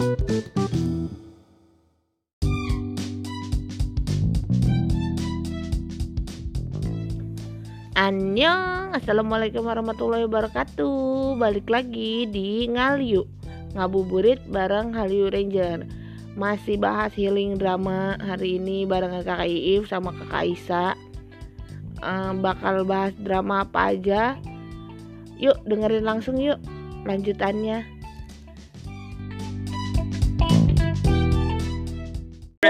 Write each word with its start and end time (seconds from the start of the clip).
Annyeong, 0.00 0.16
Assalamualaikum 8.96 9.60
warahmatullahi 9.60 10.24
wabarakatuh. 10.24 11.36
Balik 11.36 11.68
lagi 11.68 12.24
di 12.32 12.64
Ngaliu 12.72 13.28
Ngabuburit 13.76 14.40
bareng 14.48 14.96
Haliu 14.96 15.28
Ranger. 15.28 15.84
Masih 16.32 16.80
bahas 16.80 17.12
healing 17.12 17.60
drama 17.60 18.16
hari 18.24 18.56
ini 18.56 18.88
bareng 18.88 19.12
kakak 19.20 19.52
Iif 19.52 19.84
sama 19.84 20.16
kakak 20.16 20.48
Isa 20.48 20.96
uh, 22.00 22.32
Bakal 22.40 22.88
bahas 22.88 23.12
drama 23.20 23.68
apa 23.68 23.92
aja. 23.92 24.40
Yuk 25.36 25.60
dengerin 25.68 26.08
langsung 26.08 26.40
yuk 26.40 26.56
lanjutannya 27.04 27.99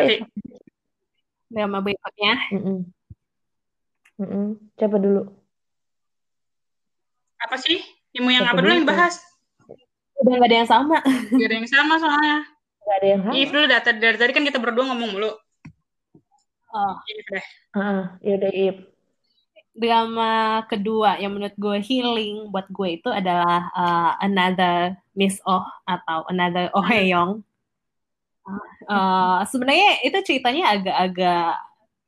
Berarti 0.00 0.16
drama 1.50 1.78
berikutnya 1.82 2.32
mm 2.54 2.60
-mm. 2.62 2.78
Mm 4.20 4.28
-mm. 4.28 4.46
Siapa 4.78 4.96
dulu? 5.00 5.22
apa 7.40 7.56
sih? 7.56 7.80
Ilmu 8.14 8.30
yang 8.30 8.46
apa 8.46 8.60
dulu 8.60 8.68
dulu 8.68 8.78
yang 8.84 8.88
bahas? 8.88 9.16
Udah 10.20 10.32
gak 10.36 10.48
ada 10.52 10.56
yang 10.60 10.68
sama. 10.68 10.98
Gak 11.32 11.48
ada 11.48 11.56
yang 11.56 11.70
sama 11.70 11.94
soalnya. 11.96 12.38
Gak 12.84 12.96
ada 13.00 13.06
yang 13.06 13.20
sama. 13.24 13.34
If 13.34 13.48
dulu 13.48 13.64
dah, 13.64 13.80
dari 13.80 14.16
tadi 14.20 14.32
kan 14.36 14.44
kita 14.44 14.58
berdua 14.60 14.84
ngomong 14.92 15.10
mulu. 15.16 15.32
Oh, 16.70 16.94
If 17.08 17.26
deh. 17.32 17.46
Heeh, 17.74 18.02
yaudah 18.22 18.52
Iif. 18.54 18.78
drama 19.70 20.66
kedua 20.66 21.16
yang 21.22 21.32
menurut 21.32 21.54
gue 21.56 21.78
healing 21.80 22.50
buat 22.52 22.68
gue 22.68 23.00
itu 23.00 23.08
adalah 23.08 23.70
uh, 23.72 24.12
Another 24.20 24.98
Miss 25.14 25.40
Oh 25.46 25.64
atau 25.88 26.26
Another 26.28 26.68
Oh 26.76 26.84
Hyeong. 26.84 27.40
Uh, 28.90 29.44
sebenarnya 29.46 30.02
itu 30.02 30.18
ceritanya 30.26 30.74
agak-agak 30.74 31.54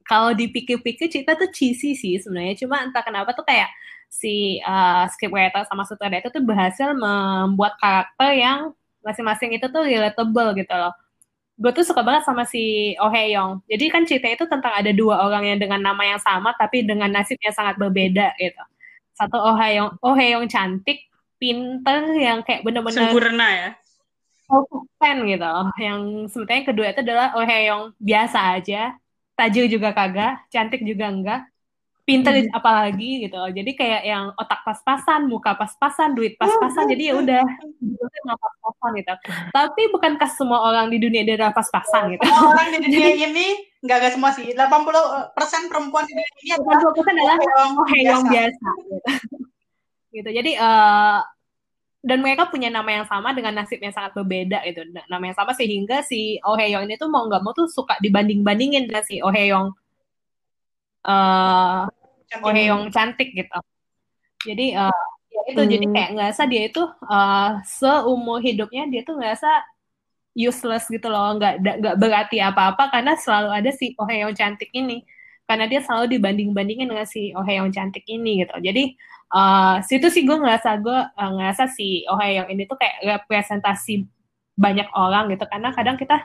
kalau 0.03 0.35
dipikir-pikir 0.35 1.07
cerita 1.07 1.39
tuh 1.39 1.51
cheesy 1.55 1.95
sih 1.95 2.19
sebenarnya. 2.19 2.59
Cuma 2.59 2.83
entah 2.83 3.05
kenapa 3.05 3.33
tuh 3.37 3.47
kayak 3.47 3.71
si 4.13 4.61
uh, 4.61 5.09
scriptwriter 5.09 5.65
sama 5.65 5.89
sutradara 5.89 6.21
itu 6.21 6.29
tuh 6.29 6.45
berhasil 6.45 6.93
membuat 6.93 7.81
karakter 7.81 8.31
yang 8.37 8.59
masing-masing 9.01 9.57
itu 9.57 9.67
tuh 9.73 9.89
relatable 9.89 10.53
gitu 10.59 10.75
loh. 10.75 10.93
Gue 11.57 11.73
tuh 11.73 11.85
suka 11.87 12.03
banget 12.03 12.27
sama 12.27 12.45
si 12.45 12.93
Oh 12.99 13.13
Hyeong. 13.13 13.63
Jadi 13.71 13.85
kan 13.89 14.03
cerita 14.05 14.29
itu 14.29 14.45
tentang 14.49 14.73
ada 14.75 14.91
dua 14.91 15.25
orang 15.25 15.47
yang 15.47 15.59
dengan 15.63 15.81
nama 15.81 16.03
yang 16.05 16.21
sama 16.21 16.53
tapi 16.59 16.83
dengan 16.85 17.09
nasib 17.09 17.39
yang 17.41 17.55
sangat 17.55 17.79
berbeda 17.79 18.35
gitu. 18.37 18.63
Satu 19.17 19.39
Oh 19.39 19.57
Hyeong, 19.57 20.01
Oh 20.03 20.17
Hyeong 20.17 20.49
cantik, 20.49 21.09
pinter 21.41 22.13
yang 22.17 22.41
kayak 22.43 22.63
bener-bener 22.67 23.09
Sempurna 23.09 23.47
ya. 23.49 23.69
Kompeten 24.53 25.17
gitu. 25.25 25.53
Yang 25.81 26.01
sebenarnya 26.33 26.59
yang 26.61 26.69
kedua 26.69 26.87
itu 26.93 27.01
adalah 27.01 27.27
Oh 27.35 27.45
Hyeong 27.45 27.85
biasa 27.97 28.39
aja, 28.61 28.83
tajir 29.33 29.65
juga 29.73 29.97
kagak, 29.97 30.45
cantik 30.53 30.85
juga 30.85 31.09
enggak, 31.09 31.41
pinter 32.03 32.35
apalagi 32.53 33.25
gitu. 33.25 33.39
Jadi 33.39 33.71
kayak 33.79 34.03
yang 34.05 34.25
otak 34.37 34.61
pas-pasan, 34.67 35.31
muka 35.31 35.55
pas-pasan, 35.55 36.13
duit 36.19 36.35
pas-pasan. 36.37 36.85
Jadi 36.91 37.03
ya 37.09 37.15
udah 37.17 37.43
pas-pasan 38.37 38.91
gitu. 38.99 39.13
Tapi 39.55 39.83
bukankah 39.95 40.31
semua 40.35 40.59
orang 40.67 40.91
di 40.91 40.99
dunia 41.01 41.23
ini 41.25 41.33
adalah 41.39 41.55
pas-pasan 41.55 42.19
gitu? 42.19 42.27
Semua 42.27 42.53
orang 42.59 42.69
di 42.75 42.79
dunia 42.91 43.15
ini, 43.17 43.47
nggak 43.81 43.97
nggak 43.99 44.13
semua 44.19 44.31
sih, 44.35 44.51
80% 44.53 45.71
perempuan 45.71 46.05
di 46.07 46.13
dunia 46.13 46.31
ini 46.43 46.51
adalah 46.59 46.79
80% 46.91 47.15
adalah 47.17 47.39
Oh 47.79 47.87
Hyeong 47.87 48.25
biasa. 48.27 48.35
biasa 48.35 48.69
gitu. 48.83 48.97
gitu. 50.13 50.29
Jadi 50.29 50.51
eh 50.59 51.19
dan 52.03 52.19
mereka 52.25 52.51
punya 52.53 52.69
nama 52.77 52.91
yang 52.99 53.07
sama 53.07 53.31
dengan 53.37 53.55
nasib 53.63 53.79
yang 53.85 53.95
sangat 53.95 54.13
berbeda 54.19 54.59
gitu. 54.69 54.81
Nama 55.13 55.25
yang 55.29 55.37
sama 55.39 55.53
sehingga 55.55 56.03
si 56.11 56.39
Oh 56.47 56.57
Hyeong 56.59 56.85
ini 56.91 56.95
tuh 57.03 57.09
mau 57.15 57.25
nggak 57.31 57.43
mau 57.45 57.55
tuh 57.55 57.67
suka 57.71 57.95
dibanding-bandingin 58.05 58.83
dengan 58.91 59.05
si 59.07 59.23
Oh 59.23 59.31
Hyeong 59.31 59.69
eh 61.07 61.83
Cantik. 62.31 62.45
Oh 62.47 62.53
Hyeong 62.55 62.83
cantik 62.95 63.29
gitu. 63.39 63.59
Jadi 64.49 64.65
eh 64.75 64.95
ya 65.35 65.43
itu 65.51 65.63
jadi 65.73 65.87
Hmm. 65.89 65.95
kayak 65.95 66.11
ngerasa 66.17 66.43
dia 66.51 66.63
itu 66.71 66.83
eh 67.13 67.51
seumur 67.79 68.39
hidupnya 68.47 68.83
dia 68.93 69.03
tuh 69.09 69.17
ngerasa 69.21 69.49
useless 70.37 70.85
gitu 70.95 71.09
loh, 71.13 71.37
nggak 71.39 71.55
nggak 71.81 71.97
berarti 72.03 72.39
apa-apa 72.41 72.85
karena 72.95 73.13
selalu 73.21 73.51
ada 73.59 73.71
si 73.75 73.95
Oh 74.01 74.09
Hyeong 74.09 74.35
cantik 74.37 74.71
ini. 74.75 75.05
Karena 75.49 75.67
dia 75.71 75.81
selalu 75.85 76.07
dibanding-bandingin 76.19 76.89
dengan 76.91 77.07
si 77.09 77.33
Oh 77.37 77.45
Hyeong 77.45 77.73
cantik 77.77 78.05
ini 78.09 78.43
gitu. 78.45 78.55
Jadi 78.63 78.97
eh 79.33 79.77
situ 79.89 80.07
sih 80.13 80.23
gue 80.29 80.37
ngerasa 80.37 80.71
gue 80.85 80.99
eh, 81.19 81.31
ngerasa 81.37 81.65
si 81.73 82.05
Oh 82.09 82.21
Hyeong 82.21 82.53
ini 82.53 82.69
tuh 82.69 82.77
kayak 82.77 82.97
representasi 83.03 84.05
banyak 84.57 84.89
orang 84.97 85.33
gitu. 85.33 85.45
Karena 85.49 85.73
kadang 85.73 85.97
kita 85.97 86.17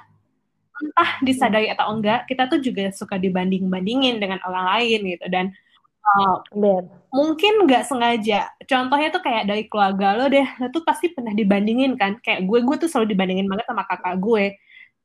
entah 0.77 1.11
disadari 1.25 1.67
atau 1.73 1.89
enggak 1.89 2.29
kita 2.29 2.45
tuh 2.51 2.61
juga 2.61 2.93
suka 2.93 3.17
dibanding-bandingin 3.17 4.21
dengan 4.21 4.39
orang 4.45 4.65
lain 4.77 4.99
gitu. 5.17 5.25
Dan 5.31 5.55
Ben. 6.55 6.87
mungkin 7.11 7.67
nggak 7.67 7.83
sengaja. 7.83 8.47
Contohnya 8.63 9.11
tuh 9.11 9.19
kayak 9.19 9.43
dari 9.49 9.67
keluarga 9.67 10.15
lo 10.15 10.25
deh 10.31 10.47
lo 10.63 10.71
tuh 10.71 10.83
pasti 10.87 11.11
pernah 11.11 11.35
dibandingin 11.35 11.99
kan? 11.99 12.19
Kayak 12.23 12.47
gue 12.47 12.59
gue 12.63 12.75
tuh 12.79 12.89
selalu 12.91 13.11
dibandingin 13.11 13.47
banget 13.51 13.65
sama 13.67 13.83
kakak 13.87 14.15
gue. 14.23 14.55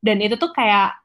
Dan 0.03 0.19
itu 0.23 0.35
tuh 0.39 0.51
kayak 0.55 1.02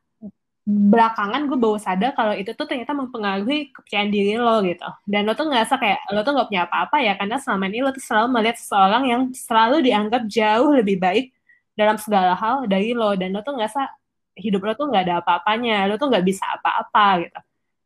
belakangan 0.68 1.48
gue 1.48 1.56
baru 1.56 1.80
sadar 1.80 2.12
kalau 2.12 2.36
itu 2.36 2.52
tuh 2.52 2.68
ternyata 2.68 2.92
mempengaruhi 2.92 3.72
kepercayaan 3.72 4.12
diri 4.12 4.36
lo 4.36 4.60
gitu 4.68 4.84
dan 5.08 5.24
lo 5.24 5.32
tuh 5.32 5.48
ngerasa 5.48 5.80
kayak 5.80 6.00
lo 6.12 6.20
tuh 6.28 6.36
nggak 6.36 6.48
punya 6.52 6.64
apa-apa 6.68 6.98
ya 7.00 7.14
karena 7.16 7.40
selama 7.40 7.72
ini 7.72 7.80
lo 7.80 7.96
tuh 7.96 8.04
selalu 8.04 8.28
melihat 8.36 8.58
seseorang 8.60 9.04
yang 9.08 9.22
selalu 9.32 9.80
dianggap 9.88 10.28
jauh 10.28 10.70
lebih 10.76 11.00
baik 11.00 11.32
dalam 11.72 11.96
segala 11.96 12.36
hal 12.36 12.68
dari 12.68 12.92
lo 12.92 13.16
dan 13.16 13.32
lo 13.32 13.40
tuh 13.48 13.56
ngerasa 13.56 13.88
hidup 14.36 14.62
lo 14.68 14.72
tuh 14.76 14.92
nggak 14.92 15.04
ada 15.08 15.16
apa-apanya 15.24 15.88
lo 15.88 15.96
tuh 15.96 16.12
nggak 16.12 16.26
bisa 16.28 16.44
apa-apa 16.60 17.06
gitu 17.24 17.40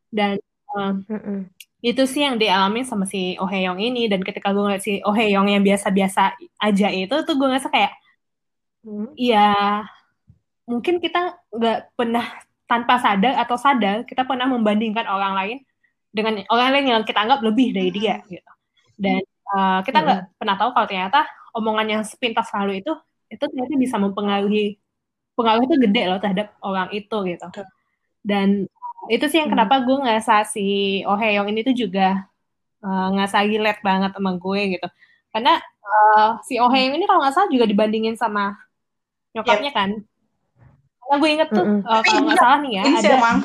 dan 0.10 0.42
Mm-mm. 1.06 1.54
itu 1.86 2.04
sih 2.10 2.26
yang 2.26 2.42
dialami 2.42 2.82
sama 2.82 3.06
si 3.06 3.38
Oh 3.38 3.46
Hyeong 3.46 3.78
ini 3.78 4.10
dan 4.10 4.26
ketika 4.26 4.50
gue 4.50 4.64
ngeliat 4.64 4.82
si 4.82 5.06
Oh 5.06 5.14
Hyeong 5.14 5.54
yang 5.54 5.62
biasa-biasa 5.62 6.34
aja 6.58 6.88
itu 6.90 7.14
tuh 7.14 7.36
gue 7.38 7.46
ngerasa 7.46 7.70
kayak 7.70 7.94
Hmm. 8.82 9.14
ya 9.14 9.86
mungkin 10.66 10.98
kita 10.98 11.38
nggak 11.54 11.94
pernah 11.94 12.26
tanpa 12.72 12.96
sadar 13.04 13.36
atau 13.44 13.60
sadar 13.60 14.08
kita 14.08 14.24
pernah 14.24 14.48
membandingkan 14.48 15.04
orang 15.12 15.36
lain 15.36 15.58
dengan 16.16 16.40
orang 16.48 16.70
lain 16.72 16.86
yang 16.96 17.04
kita 17.04 17.20
anggap 17.28 17.44
lebih 17.44 17.76
dari 17.76 17.92
dia 17.92 18.24
gitu. 18.32 18.52
Dan 18.96 19.20
uh, 19.52 19.84
kita 19.84 19.98
nggak 20.00 20.20
pernah 20.40 20.56
tahu 20.56 20.70
kalau 20.72 20.88
ternyata 20.88 21.28
omongan 21.52 21.88
yang 22.00 22.04
sepintas 22.08 22.48
lalu 22.56 22.80
itu 22.80 22.96
itu 23.28 23.44
ternyata 23.44 23.76
bisa 23.76 23.96
mempengaruhi 24.00 24.80
pengaruh 25.36 25.64
itu 25.68 25.76
gede 25.88 26.04
loh 26.08 26.20
terhadap 26.24 26.56
orang 26.64 26.88
itu 26.96 27.18
gitu. 27.28 27.48
Dan 28.24 28.68
itu 29.12 29.26
sih 29.28 29.44
yang 29.44 29.52
Hmm. 29.52 29.60
kenapa 29.60 29.84
gue 29.84 29.98
ngerasa 29.98 30.48
si 30.48 31.02
Oh 31.10 31.18
Hyeong 31.20 31.50
ini 31.52 31.66
tuh 31.68 31.76
juga 31.76 32.24
uh, 32.86 33.08
ngerasa 33.12 33.44
relate 33.44 33.82
banget 33.84 34.12
sama 34.16 34.32
gue 34.40 34.62
gitu. 34.80 34.88
Karena 35.34 35.60
uh, 35.84 36.40
si 36.48 36.56
Oh 36.62 36.72
Hyeong 36.72 36.96
ini 36.96 37.06
kalau 37.10 37.20
nggak 37.24 37.34
salah 37.36 37.50
juga 37.52 37.66
dibandingin 37.68 38.16
sama 38.16 38.56
nyokapnya 39.36 39.72
kan 39.72 39.90
karena 41.12 41.28
gue 41.28 41.30
inget 41.36 41.50
tuh 41.52 41.66
Mm-mm. 41.68 41.84
uh, 41.84 42.00
kalau 42.08 42.22
nggak 42.24 42.40
salah 42.40 42.58
nih 42.64 42.72
ya 42.80 42.84
ada 42.88 43.10
emang. 43.20 43.38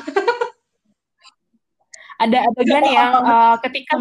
ada 2.23 2.37
adegan 2.47 2.85
yang 2.87 3.11
uh, 3.27 3.55
ketika 3.59 3.99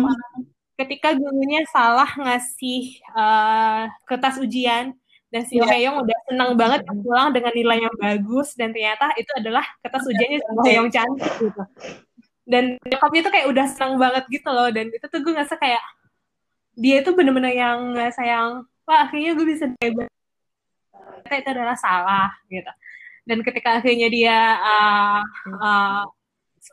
ketika 0.79 1.09
gurunya 1.19 1.67
salah 1.75 2.07
ngasih 2.15 3.03
uh, 3.11 3.91
kertas 4.07 4.39
ujian 4.39 4.95
dan 5.35 5.43
si 5.51 5.59
Iya. 5.59 5.67
Hyeong 5.67 6.07
udah 6.07 6.19
senang 6.31 6.55
banget 6.55 6.87
pulang 6.87 7.35
dengan 7.35 7.51
nilai 7.59 7.83
yang 7.83 7.97
bagus 7.99 8.55
dan 8.55 8.71
ternyata 8.71 9.11
itu 9.19 9.35
adalah 9.35 9.67
kertas 9.83 10.07
ujiannya 10.07 10.39
si 10.39 10.69
Hyeong 10.71 10.91
cantik 10.95 11.33
gitu. 11.43 11.63
Dan 12.47 12.79
nyokapnya 12.87 13.21
tuh 13.27 13.33
kayak 13.35 13.47
udah 13.51 13.67
senang 13.67 13.99
banget 13.99 14.25
gitu 14.31 14.47
loh 14.47 14.71
dan 14.71 14.87
itu 14.95 15.03
tuh 15.11 15.19
gue 15.19 15.33
ngerasa 15.35 15.59
kayak 15.59 15.83
dia 16.79 17.03
itu 17.03 17.11
bener-bener 17.19 17.51
yang 17.51 17.99
ngerasa 17.99 18.23
yang 18.23 18.63
wah 18.87 19.11
akhirnya 19.11 19.35
gue 19.35 19.47
bisa 19.51 19.67
bebas 19.75 20.07
ternyata 21.27 21.43
itu 21.43 21.49
adalah 21.51 21.75
salah 21.75 22.31
gitu 22.47 22.71
dan 23.27 23.39
ketika 23.43 23.83
akhirnya 23.83 24.09
dia 24.09 24.39
uh, 24.63 25.21
uh, 25.61 26.03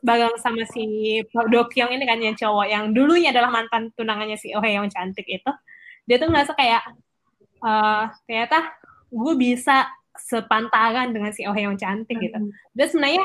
bareng 0.01 0.39
sama 0.41 0.65
si 0.69 1.19
Park 1.29 1.53
Do 1.53 1.69
Kyung 1.69 1.93
ini 1.93 2.05
kan 2.07 2.17
yang 2.17 2.33
cowok 2.33 2.65
yang 2.65 2.83
dulunya 2.95 3.29
adalah 3.29 3.53
mantan 3.53 3.93
tunangannya 3.93 4.39
si 4.39 4.49
Oh 4.57 4.63
Hyeong 4.63 4.89
cantik 4.89 5.27
itu 5.27 5.51
dia 6.09 6.17
tuh 6.17 6.27
ngerasa 6.31 6.57
kayak 6.57 6.81
eh, 7.61 8.03
ternyata 8.25 8.73
gue 9.13 9.33
bisa 9.37 9.85
sepantaran 10.17 11.13
dengan 11.13 11.29
si 11.33 11.45
Oh 11.45 11.53
Hyeong 11.53 11.77
cantik 11.77 12.17
gitu. 12.17 12.37
Dan 12.73 12.85
sebenarnya 12.89 13.23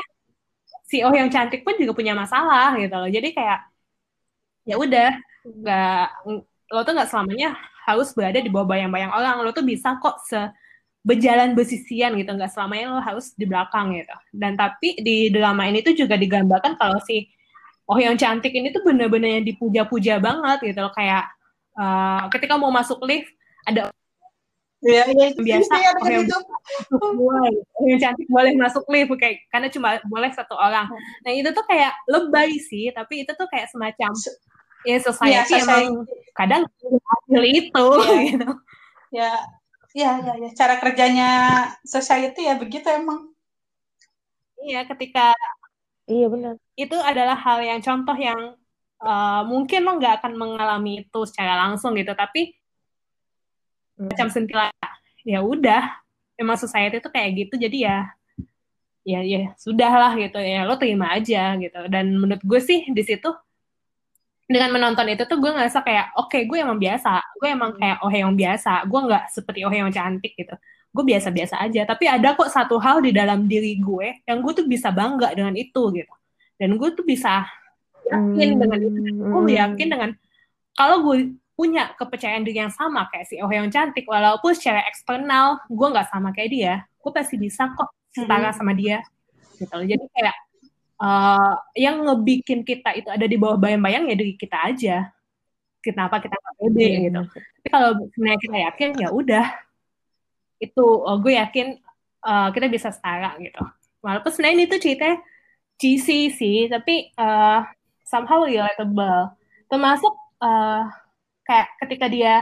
si 0.85 1.01
Oh 1.01 1.11
Hyeong 1.13 1.33
cantik 1.33 1.65
pun 1.65 1.73
juga 1.77 1.93
punya 1.97 2.13
masalah 2.13 2.77
gitu 2.77 2.93
loh. 2.93 3.09
Jadi 3.09 3.33
kayak 3.33 3.59
ya 4.69 4.75
udah 4.77 5.09
nggak 5.45 6.05
lo 6.69 6.81
tuh 6.85 6.93
nggak 6.93 7.09
selamanya 7.09 7.57
harus 7.89 8.13
berada 8.13 8.37
di 8.37 8.49
bawah 8.53 8.69
bayang-bayang 8.69 9.09
orang. 9.13 9.41
Lo 9.41 9.49
tuh 9.53 9.65
bisa 9.65 9.97
kok 9.97 10.21
se 10.25 10.37
berjalan 10.99 11.55
bersisian 11.55 12.13
gitu 12.19 12.27
nggak 12.35 12.51
selamanya 12.51 12.91
lo 12.91 12.99
harus 12.99 13.31
di 13.39 13.47
belakang 13.47 13.95
gitu 13.95 14.15
dan 14.35 14.59
tapi 14.59 14.99
di 14.99 15.31
drama 15.31 15.63
ini 15.65 15.79
tuh 15.79 15.95
juga 15.95 16.19
digambarkan 16.19 16.75
kalau 16.75 16.99
si 17.03 17.31
Oh 17.89 17.97
yang 17.97 18.13
cantik 18.21 18.53
ini 18.53 18.69
tuh 18.69 18.85
bener-bener 18.85 19.41
yang 19.41 19.45
dipuja-puja 19.49 20.21
banget 20.21 20.61
gitu 20.61 20.77
loh 20.77 20.93
kayak 20.93 21.25
uh, 21.73 22.29
ketika 22.29 22.53
mau 22.53 22.69
masuk 22.69 23.01
lift 23.01 23.33
ada 23.65 23.89
Iya, 24.79 25.11
iya. 25.11 25.27
biasa 25.35 25.73
Iya, 25.75 25.91
oh 25.99 26.07
yang 26.07 26.23
boleh 27.19 27.51
yang 27.89 27.99
cantik 27.99 28.27
boleh 28.31 28.53
masuk 28.55 28.85
lift 28.87 29.11
kayak 29.19 29.43
karena 29.51 29.67
cuma 29.73 29.97
boleh 30.07 30.29
satu 30.31 30.53
orang 30.55 30.85
nah 31.25 31.31
itu 31.33 31.49
tuh 31.51 31.65
kayak 31.67 31.91
lebay 32.07 32.55
sih 32.61 32.87
tapi 32.95 33.25
itu 33.27 33.31
tuh 33.35 33.49
kayak 33.51 33.67
semacam 33.73 34.13
ya 34.87 34.97
society 35.03 35.35
Iya, 35.35 35.59
society. 35.59 35.65
emang 35.67 35.85
kadang 36.37 36.61
itu 37.43 37.85
Iya. 38.07 38.21
gitu 38.31 38.49
Ya, 39.09 39.33
ya, 39.95 40.11
ya, 40.21 40.33
ya. 40.37 40.49
Cara 40.53 40.75
kerjanya 40.77 41.29
society 41.85 42.45
ya 42.45 42.55
begitu 42.57 42.85
emang. 42.89 43.29
iya 44.59 44.83
ketika 44.83 45.31
Iya 46.03 46.25
benar. 46.27 46.53
itu 46.75 46.97
adalah 46.99 47.37
hal 47.37 47.61
yang 47.63 47.79
contoh 47.79 48.17
yang 48.17 48.57
uh, 48.99 49.41
mungkin 49.47 49.85
lo 49.87 49.95
nggak 49.95 50.19
akan 50.19 50.33
mengalami 50.35 51.05
itu 51.05 51.19
secara 51.29 51.67
langsung 51.67 51.95
gitu 51.95 52.11
tapi 52.13 52.55
Hmm. 53.99 54.07
macam 54.07 54.31
sentilan 54.31 54.71
ya 55.27 55.43
udah 55.43 55.83
emang 56.39 56.55
society 56.55 57.03
itu 57.03 57.11
kayak 57.11 57.29
gitu 57.35 57.53
jadi 57.59 57.77
ya 57.83 57.97
ya 59.03 59.19
ya 59.27 59.43
sudah 59.59 59.91
lah 59.91 60.11
gitu 60.15 60.39
ya 60.39 60.63
lo 60.63 60.79
terima 60.79 61.11
aja 61.11 61.59
gitu 61.59 61.79
dan 61.91 62.15
menurut 62.15 62.39
gue 62.39 62.61
sih 62.63 62.87
di 62.87 63.03
situ 63.03 63.27
dengan 64.49 64.73
menonton 64.73 65.05
itu 65.13 65.29
tuh 65.29 65.37
gue 65.37 65.51
ngerasa 65.53 65.85
kayak 65.85 66.17
oke 66.17 66.33
gue 66.49 66.57
emang 66.57 66.81
biasa. 66.81 67.21
Gue 67.37 67.53
emang 67.53 67.77
kayak 67.77 68.01
oh 68.01 68.09
yang 68.09 68.33
biasa. 68.33 68.89
Gue 68.89 68.99
nggak 69.05 69.23
seperti 69.29 69.61
oh 69.61 69.69
yang 69.69 69.93
cantik 69.93 70.33
gitu. 70.33 70.57
Gue 70.89 71.03
biasa-biasa 71.05 71.61
aja. 71.61 71.85
Tapi 71.85 72.09
ada 72.09 72.33
kok 72.33 72.49
satu 72.49 72.81
hal 72.81 73.05
di 73.05 73.13
dalam 73.13 73.45
diri 73.45 73.77
gue 73.77 74.25
yang 74.25 74.41
gue 74.41 74.53
tuh 74.57 74.65
bisa 74.65 74.89
bangga 74.89 75.37
dengan 75.37 75.53
itu 75.53 75.93
gitu. 75.93 76.13
Dan 76.57 76.81
gue 76.81 76.89
tuh 76.97 77.05
bisa 77.05 77.45
yakin 78.09 78.57
dengan 78.57 78.79
itu. 78.81 78.97
Hmm. 79.05 79.45
gue 79.45 79.53
yakin 79.53 79.87
dengan 79.87 80.09
kalau 80.73 81.05
gue 81.05 81.37
punya 81.53 81.93
kepercayaan 81.93 82.41
diri 82.41 82.63
yang 82.63 82.73
sama 82.73 83.05
kayak 83.13 83.27
si 83.29 83.37
Oh 83.43 83.51
yang 83.51 83.69
cantik 83.69 84.07
walaupun 84.09 84.55
secara 84.57 84.81
eksternal 84.89 85.61
gue 85.69 85.87
nggak 85.91 86.07
sama 86.09 86.33
kayak 86.33 86.49
dia 86.49 86.73
gue 86.87 87.11
pasti 87.11 87.35
bisa 87.35 87.69
kok 87.75 87.91
setara 88.15 88.55
sama 88.55 88.71
dia 88.71 89.03
gitu 89.59 89.75
jadi 89.75 89.99
kayak 90.15 90.35
eh, 90.99 91.53
yang 91.79 91.95
ngebikin 92.05 92.61
kita 92.67 92.93
itu 92.99 93.09
ada 93.09 93.25
di 93.25 93.35
bawah 93.39 93.57
bayang-bayang 93.59 94.11
ya 94.11 94.15
diri 94.19 94.33
kita 94.35 94.57
aja. 94.69 94.97
Kenapa 95.79 96.19
kita 96.19 96.35
nggak 96.35 96.55
pede 96.59 96.83
Iya, 96.83 96.99
gitu. 97.07 97.21
tapi 97.31 97.67
kalau 97.71 97.89
sebenarnya 98.11 98.39
kita 98.43 98.57
yakin 98.67 98.89
ya 98.99 99.09
udah. 99.15 99.47
Itu 100.59 100.83
oh, 100.83 101.17
gue 101.23 101.33
yakin 101.39 101.67
eh, 102.27 102.47
kita 102.51 102.67
bisa 102.67 102.91
setara 102.91 103.35
gitu. 103.39 103.63
Walaupun 104.03 104.31
sebenarnya 104.31 104.67
itu 104.67 104.77
ceritanya 104.79 105.17
cheesy 105.79 106.31
sih 106.35 106.67
tapi 106.67 107.11
eh, 107.15 107.59
somehow 108.03 108.43
relatable. 108.43 109.31
Termasuk 109.71 110.13
eh, 110.43 110.83
kayak 111.47 111.67
ketika 111.87 112.05
dia 112.11 112.33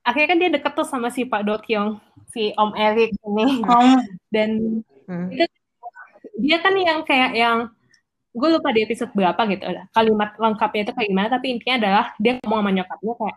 akhirnya 0.00 0.28
kan 0.32 0.38
dia 0.40 0.50
deket 0.50 0.72
tuh 0.74 0.88
sama 0.88 1.12
si 1.12 1.28
Pak 1.28 1.44
Dokyong 1.46 2.00
si 2.34 2.50
Om 2.58 2.72
Erik 2.74 3.14
ini. 3.22 3.62
Oh, 3.66 3.98
dan 4.34 4.50
Hmm. 5.10 5.26
Dia 6.40 6.56
kan 6.64 6.74
yang 6.74 7.04
kayak 7.04 7.30
yang 7.36 7.58
gue 8.30 8.48
lupa 8.48 8.70
di 8.70 8.86
episode 8.86 9.10
berapa 9.12 9.40
gitu. 9.50 9.64
Kalimat 9.90 10.30
lengkapnya 10.38 10.82
itu 10.86 10.92
kayak 10.94 11.08
gimana 11.10 11.28
tapi 11.28 11.46
intinya 11.54 11.74
adalah 11.82 12.04
dia 12.22 12.32
ngomong 12.40 12.58
sama 12.62 12.70
nyokapnya 12.72 13.14
kayak 13.18 13.36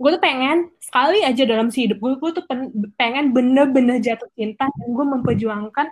gue 0.00 0.10
tuh 0.16 0.22
pengen 0.22 0.58
sekali 0.80 1.18
aja 1.20 1.42
dalam 1.44 1.68
si 1.68 1.84
hidup 1.84 2.00
gue 2.00 2.12
gue 2.16 2.30
tuh 2.40 2.44
pen- 2.48 2.72
pengen 2.96 3.36
bener-bener 3.36 4.00
jatuh 4.00 4.28
cinta 4.32 4.64
dan 4.64 4.88
gue 4.88 5.06
memperjuangkan 5.18 5.86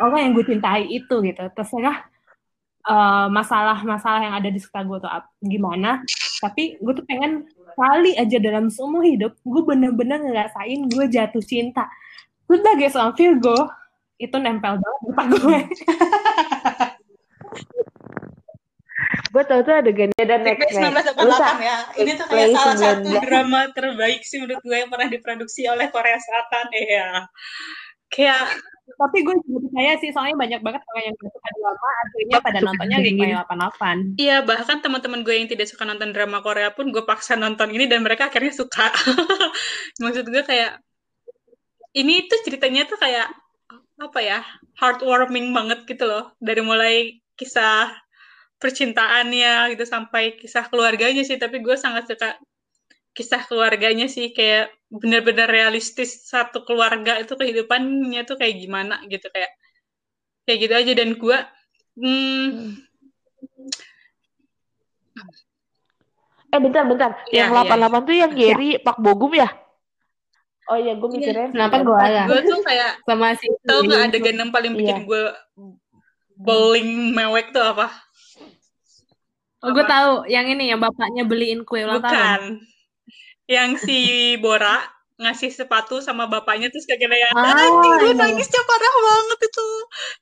orang 0.00 0.20
yang 0.24 0.32
gue 0.32 0.44
cintai 0.48 0.84
itu 0.88 1.14
gitu. 1.24 1.42
Terserah 1.52 2.08
eh, 2.88 3.26
masalah-masalah 3.28 4.20
yang 4.24 4.34
ada 4.36 4.48
di 4.48 4.60
sekitar 4.60 4.84
gue 4.88 4.98
tuh 5.00 5.10
gimana 5.44 6.00
tapi 6.40 6.76
gue 6.80 6.92
tuh 6.92 7.04
pengen 7.08 7.48
kali 7.76 8.16
aja 8.16 8.36
dalam 8.40 8.72
seumur 8.72 9.04
hidup 9.04 9.36
gue 9.40 9.62
bener-bener 9.64 10.20
ngerasain 10.20 10.80
gue 10.88 11.04
jatuh 11.08 11.44
cinta. 11.44 11.88
Sebagai 12.46 12.88
seorang 12.92 13.12
Virgo 13.16 13.58
itu 14.16 14.36
nempel 14.38 14.80
banget 14.80 14.98
di 15.02 15.08
otak 15.12 15.26
gue 15.30 15.58
Gue 19.30 19.44
tau 19.44 19.60
tuh 19.60 19.74
adegannya 19.76 20.24
dan 20.24 20.40
next 20.40 20.72
TP 20.72 20.80
next. 20.80 21.12
1988 21.12 21.28
Lusa. 21.28 21.48
ya. 21.60 21.76
Ini 22.00 22.10
tuh 22.16 22.26
kayak 22.32 22.48
salah 22.56 22.76
satu 22.80 23.04
19. 23.12 23.26
drama 23.28 23.60
terbaik 23.76 24.20
sih 24.24 24.40
menurut 24.40 24.64
gue 24.64 24.76
yang 24.76 24.88
pernah 24.88 25.08
diproduksi 25.12 25.68
oleh 25.68 25.92
Korea 25.92 26.16
Selatan 26.16 26.66
ya. 26.72 27.28
Kayak 28.08 28.56
tapi 28.86 29.18
gue 29.20 29.34
juga 29.44 29.66
percaya 29.66 29.92
sih 30.00 30.10
soalnya 30.14 30.36
banyak 30.38 30.60
banget 30.62 30.80
orang 30.88 31.04
yang 31.10 31.14
gak 31.18 31.32
suka 31.36 31.48
drama 31.58 31.88
akhirnya 32.06 32.36
pada 32.38 32.58
nontonnya 32.62 32.98
Iya. 33.02 33.12
kayak 33.18 33.36
88 33.44 33.98
Iya, 34.16 34.36
bahkan 34.46 34.78
teman-teman 34.80 35.20
gue 35.26 35.34
yang 35.36 35.48
tidak 35.50 35.66
suka 35.68 35.82
nonton 35.84 36.10
drama 36.16 36.38
Korea 36.40 36.70
pun 36.72 36.88
gue 36.88 37.02
paksa 37.04 37.34
nonton 37.36 37.68
ini 37.76 37.84
dan 37.90 38.00
mereka 38.00 38.32
akhirnya 38.32 38.54
suka. 38.56 38.88
Maksud 40.02 40.24
gue 40.32 40.42
kayak 40.46 40.80
ini 41.92 42.24
tuh 42.24 42.40
ceritanya 42.46 42.88
tuh 42.88 42.96
kayak 42.96 43.28
apa 43.96 44.20
ya, 44.20 44.40
heartwarming 44.76 45.52
banget 45.56 45.84
gitu 45.88 46.04
loh. 46.04 46.32
Dari 46.40 46.60
mulai 46.60 46.94
kisah 47.36 47.92
percintaannya 48.56 49.76
gitu 49.76 49.84
sampai 49.84 50.36
kisah 50.40 50.68
keluarganya 50.68 51.22
sih, 51.24 51.36
tapi 51.36 51.60
gue 51.60 51.76
sangat 51.76 52.08
suka 52.08 52.36
kisah 53.16 53.42
keluarganya 53.48 54.12
sih 54.12 54.36
kayak 54.36 54.68
benar-benar 54.92 55.48
realistis 55.48 56.28
satu 56.28 56.68
keluarga 56.68 57.16
itu 57.16 57.32
kehidupannya 57.32 58.22
tuh 58.28 58.36
kayak 58.36 58.60
gimana 58.60 59.00
gitu 59.08 59.32
kayak 59.32 59.56
kayak 60.44 60.58
gitu 60.60 60.74
aja 60.76 60.92
dan 60.92 61.10
gue 61.16 61.38
hmm, 61.96 62.76
Eh 66.46 66.60
bentar 66.62 66.86
bentar. 66.86 67.10
Iya, 67.28 67.50
yang 67.50 67.66
iya. 67.66 67.74
88 67.74 68.06
tuh 68.06 68.14
yang 68.16 68.32
Gary 68.32 68.70
Pak 68.78 68.96
Bogum 69.02 69.34
ya? 69.34 69.50
Oh 70.66 70.74
iya, 70.74 70.98
gue 70.98 71.08
mikirnya 71.08 71.48
Kenapa 71.54 71.78
gue 71.78 71.98
ada? 71.98 72.22
gue 72.26 72.40
tuh 72.42 72.58
kayak 72.66 72.98
sama 73.06 73.38
si 73.38 73.46
Tahu 73.62 73.80
nggak 73.86 74.02
adegan 74.10 74.36
yang 74.42 74.50
paling 74.50 74.72
bikin 74.74 74.98
Iya. 75.02 75.06
gue 75.06 75.22
bowling 76.36 77.14
mewek 77.14 77.54
tuh 77.54 77.64
apa? 77.64 77.88
oh, 79.64 79.70
gue 79.72 79.84
tahu 79.88 80.28
yang 80.30 80.46
ini 80.46 80.70
yang 80.70 80.78
bapaknya 80.78 81.24
beliin 81.26 81.64
kue 81.66 81.82
ulang 81.82 81.98
tahun 81.98 82.12
Bukan. 82.12 82.42
Yang 83.46 83.70
si 83.86 83.98
Bora 84.42 84.82
ngasih 85.16 85.48
sepatu 85.48 86.04
sama 86.04 86.28
bapaknya 86.28 86.68
terus 86.68 86.84
kayak 86.84 87.00
gini 87.00 87.16
ya. 87.16 87.30
Ah, 87.32 87.56
Anjing 87.56 87.94
gue 88.04 88.12
iya. 88.12 88.20
nangisnya 88.20 88.62
parah 88.68 88.94
banget 89.00 89.38
itu. 89.48 89.68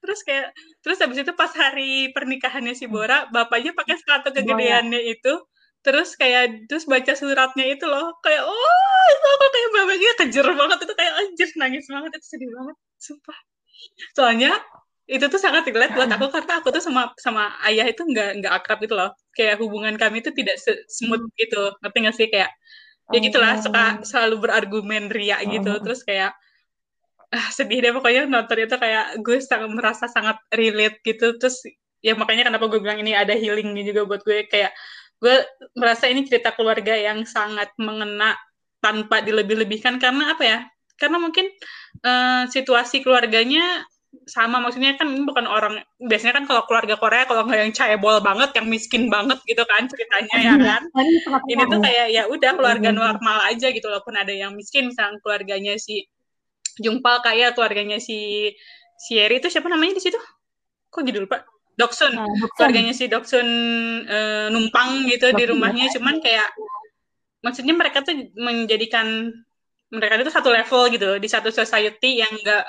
Terus 0.07 0.21
kayak 0.23 0.47
terus 0.87 0.99
habis 1.03 1.19
itu 1.19 1.33
pas 1.35 1.51
hari 1.51 2.15
pernikahannya 2.15 2.79
si 2.79 2.87
Bora, 2.87 3.27
bapaknya 3.33 3.75
pakai 3.75 3.99
sepatu 3.99 4.31
kegedeannya 4.31 5.03
itu. 5.09 5.35
Terus 5.85 6.17
kayak 6.17 6.65
terus 6.65 6.89
baca 6.89 7.13
suratnya 7.13 7.65
itu 7.69 7.85
loh. 7.85 8.17
Kayak 8.25 8.49
oh 8.49 9.05
itu 9.13 9.27
aku 9.29 9.47
kayak 9.53 9.69
bapaknya 9.77 10.13
kejer 10.17 10.47
banget. 10.57 10.79
Itu 10.81 10.95
kayak 10.97 11.13
anjir 11.21 11.49
nangis 11.61 11.85
banget. 11.93 12.11
Itu 12.17 12.27
sedih 12.27 12.51
banget 12.57 12.77
sumpah. 12.97 13.39
Soalnya 14.17 14.53
itu 15.05 15.25
tuh 15.29 15.37
sangat 15.37 15.69
relate 15.69 15.93
buat 15.93 16.09
aku 16.09 16.33
karena 16.33 16.65
aku 16.65 16.73
tuh 16.73 16.81
sama 16.81 17.13
sama 17.21 17.53
ayah 17.69 17.85
itu 17.85 18.01
nggak 18.01 18.41
nggak 18.41 18.53
akrab 18.57 18.81
gitu 18.81 18.97
loh. 18.97 19.13
Kayak 19.37 19.61
hubungan 19.61 20.01
kami 20.01 20.25
itu 20.25 20.33
tidak 20.33 20.57
smooth 20.89 21.29
gitu. 21.37 21.77
Ngerti 21.85 21.99
nggak 22.01 22.17
sih? 22.17 22.27
Kayak 22.33 22.51
ya 23.13 23.19
gitulah 23.21 23.61
suka 23.61 24.01
selalu 24.09 24.49
berargumen 24.49 25.13
ria 25.13 25.37
gitu. 25.45 25.69
Oh. 25.69 25.81
terus 25.85 26.01
kayak 26.09 26.33
ah, 27.29 27.49
sedih 27.53 27.85
deh. 27.85 27.93
Pokoknya 27.93 28.25
nonton 28.25 28.57
itu 28.65 28.77
kayak 28.81 29.21
gue 29.21 29.37
sangat 29.45 29.69
merasa 29.69 30.09
sangat 30.09 30.41
relate 30.49 31.05
gitu. 31.05 31.37
Terus 31.37 31.61
ya 32.01 32.17
makanya 32.17 32.49
kenapa 32.49 32.65
gue 32.73 32.81
bilang 32.81 32.97
ini 33.05 33.13
ada 33.13 33.37
healingnya 33.37 33.85
juga 33.85 34.09
buat 34.09 34.25
gue. 34.25 34.49
Kayak 34.49 34.73
gue 35.25 35.37
merasa 35.73 36.05
ini 36.13 36.29
cerita 36.29 36.53
keluarga 36.53 36.93
yang 36.93 37.25
sangat 37.25 37.73
mengena 37.81 38.37
tanpa 38.85 39.25
dilebih-lebihkan 39.25 39.97
karena 39.97 40.37
apa 40.37 40.45
ya? 40.45 40.59
Karena 41.01 41.17
mungkin 41.17 41.49
eh, 42.05 42.43
situasi 42.53 43.01
keluarganya 43.01 43.89
sama. 44.29 44.61
Maksudnya 44.61 44.95
kan 45.01 45.09
ini 45.11 45.25
bukan 45.25 45.49
orang 45.49 45.81
biasanya 45.97 46.39
kan 46.39 46.45
kalau 46.45 46.63
keluarga 46.69 47.01
Korea 47.01 47.25
kalau 47.25 47.49
nggak 47.49 47.61
yang 47.65 47.73
caebol 47.75 48.21
banget 48.21 48.51
yang 48.55 48.67
miskin 48.69 49.09
banget 49.09 49.41
gitu 49.49 49.65
kan 49.65 49.89
ceritanya 49.89 50.37
ya 50.39 50.55
kan? 50.61 50.83
Ini 51.51 51.63
tuh 51.67 51.81
kayak 51.81 52.07
ya 52.13 52.23
udah 52.29 52.51
keluarga 52.55 52.89
Mhm. 52.93 52.97
normal 53.01 53.39
aja 53.49 53.73
gitu 53.73 53.89
walaupun 53.89 54.15
ada 54.15 54.31
yang 54.31 54.53
miskin. 54.55 54.93
Misalnya 54.93 55.19
keluarganya 55.25 55.75
si 55.81 56.05
Jungpal 56.79 57.25
kaya 57.25 57.57
keluarganya 57.57 57.99
si 57.99 58.51
si 59.01 59.17
Yeri 59.19 59.41
itu 59.43 59.49
siapa 59.51 59.67
namanya 59.73 59.97
di 59.99 60.03
situ? 60.05 60.21
Kok 60.93 61.03
jadi 61.03 61.19
lupa 61.25 61.43
Doksun. 61.75 62.13
Nah, 62.15 62.27
Doksun. 62.27 62.51
keluarganya 62.55 62.93
si 62.95 63.05
Doksun 63.11 63.49
eh, 64.07 64.47
numpang 64.51 65.11
gitu 65.11 65.35
di 65.35 65.43
Doksun, 65.45 65.51
rumahnya. 65.59 65.87
cuman 65.95 66.23
kayak 66.23 66.49
maksudnya 67.45 67.75
mereka 67.77 68.01
tuh 68.01 68.15
menjadikan 68.39 69.31
mereka 69.93 70.19
itu 70.19 70.33
satu 70.33 70.51
level 70.51 70.91
gitu 70.91 71.21
di 71.21 71.29
satu 71.29 71.53
society 71.53 72.19
yang 72.23 72.33
enggak 72.33 72.65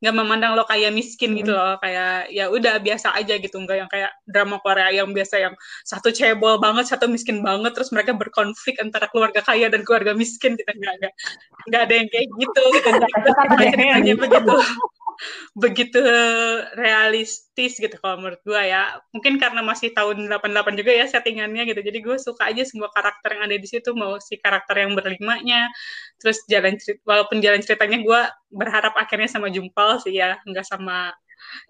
nggak 0.00 0.16
memandang 0.16 0.56
lo 0.56 0.64
kayak 0.64 0.96
miskin 0.96 1.36
gitu 1.36 1.52
loh. 1.52 1.76
Kayak 1.76 2.32
ya 2.32 2.48
udah 2.48 2.80
biasa 2.80 3.12
aja 3.20 3.36
gitu. 3.36 3.60
Nggak 3.60 3.76
yang 3.84 3.90
kayak 3.92 4.10
drama 4.24 4.56
Korea 4.64 4.88
yang 4.88 5.12
biasa 5.12 5.36
yang 5.44 5.54
satu 5.84 6.08
cebol 6.08 6.56
banget 6.56 6.88
satu 6.88 7.04
miskin 7.04 7.44
banget 7.44 7.76
terus 7.76 7.92
mereka 7.92 8.16
berkonflik 8.16 8.80
antara 8.80 9.12
keluarga 9.12 9.44
kaya 9.44 9.68
dan 9.68 9.84
keluarga 9.84 10.16
miskin 10.16 10.56
gitu. 10.56 10.72
Nggak 10.72 10.94
nggak 11.04 11.12
nggak 11.68 11.80
ada 11.84 11.94
yang 11.94 12.08
kayak 12.08 12.28
gitu. 12.32 12.62
Gitu. 12.72 12.90
Ceritanya 13.60 14.14
begitu 14.16 14.56
begitu 15.52 16.00
realistis 16.74 17.76
gitu 17.76 17.92
kalau 18.00 18.20
menurut 18.22 18.40
gue 18.42 18.62
ya. 18.62 18.98
Mungkin 19.12 19.36
karena 19.36 19.60
masih 19.60 19.92
tahun 19.92 20.28
88 20.30 20.80
juga 20.80 20.92
ya 20.94 21.06
settingannya 21.08 21.68
gitu. 21.68 21.80
Jadi 21.80 21.98
gue 22.00 22.16
suka 22.16 22.48
aja 22.48 22.62
semua 22.64 22.88
karakter 22.92 23.36
yang 23.36 23.42
ada 23.50 23.56
di 23.56 23.68
situ 23.68 23.92
mau 23.92 24.16
si 24.22 24.40
karakter 24.40 24.86
yang 24.86 24.92
berlimanya. 24.96 25.68
Terus 26.20 26.40
jalan 26.48 26.76
cerita 26.80 27.02
walaupun 27.04 27.38
jalan 27.44 27.60
ceritanya 27.60 27.98
gue 28.00 28.20
berharap 28.50 28.94
akhirnya 28.96 29.28
sama 29.28 29.48
Jumpal 29.52 30.00
sih 30.02 30.16
ya, 30.16 30.40
nggak 30.44 30.66
sama 30.66 31.12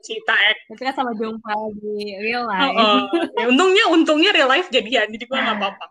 Cita 0.02 0.35
Ek. 0.35 0.59
Itu 0.71 0.83
kan 0.83 0.95
sama 0.95 1.12
Jumpal 1.16 1.75
di 1.78 2.14
real 2.21 2.45
life. 2.47 2.75
Oh, 2.75 2.78
oh. 2.78 2.99
Ya, 3.38 3.47
untungnya 3.49 3.85
untungnya 3.90 4.30
real 4.35 4.50
life 4.50 4.69
jadian, 4.69 5.09
jadi 5.11 5.25
gue 5.25 5.38
nggak 5.38 5.59
apa-apa. 5.59 5.85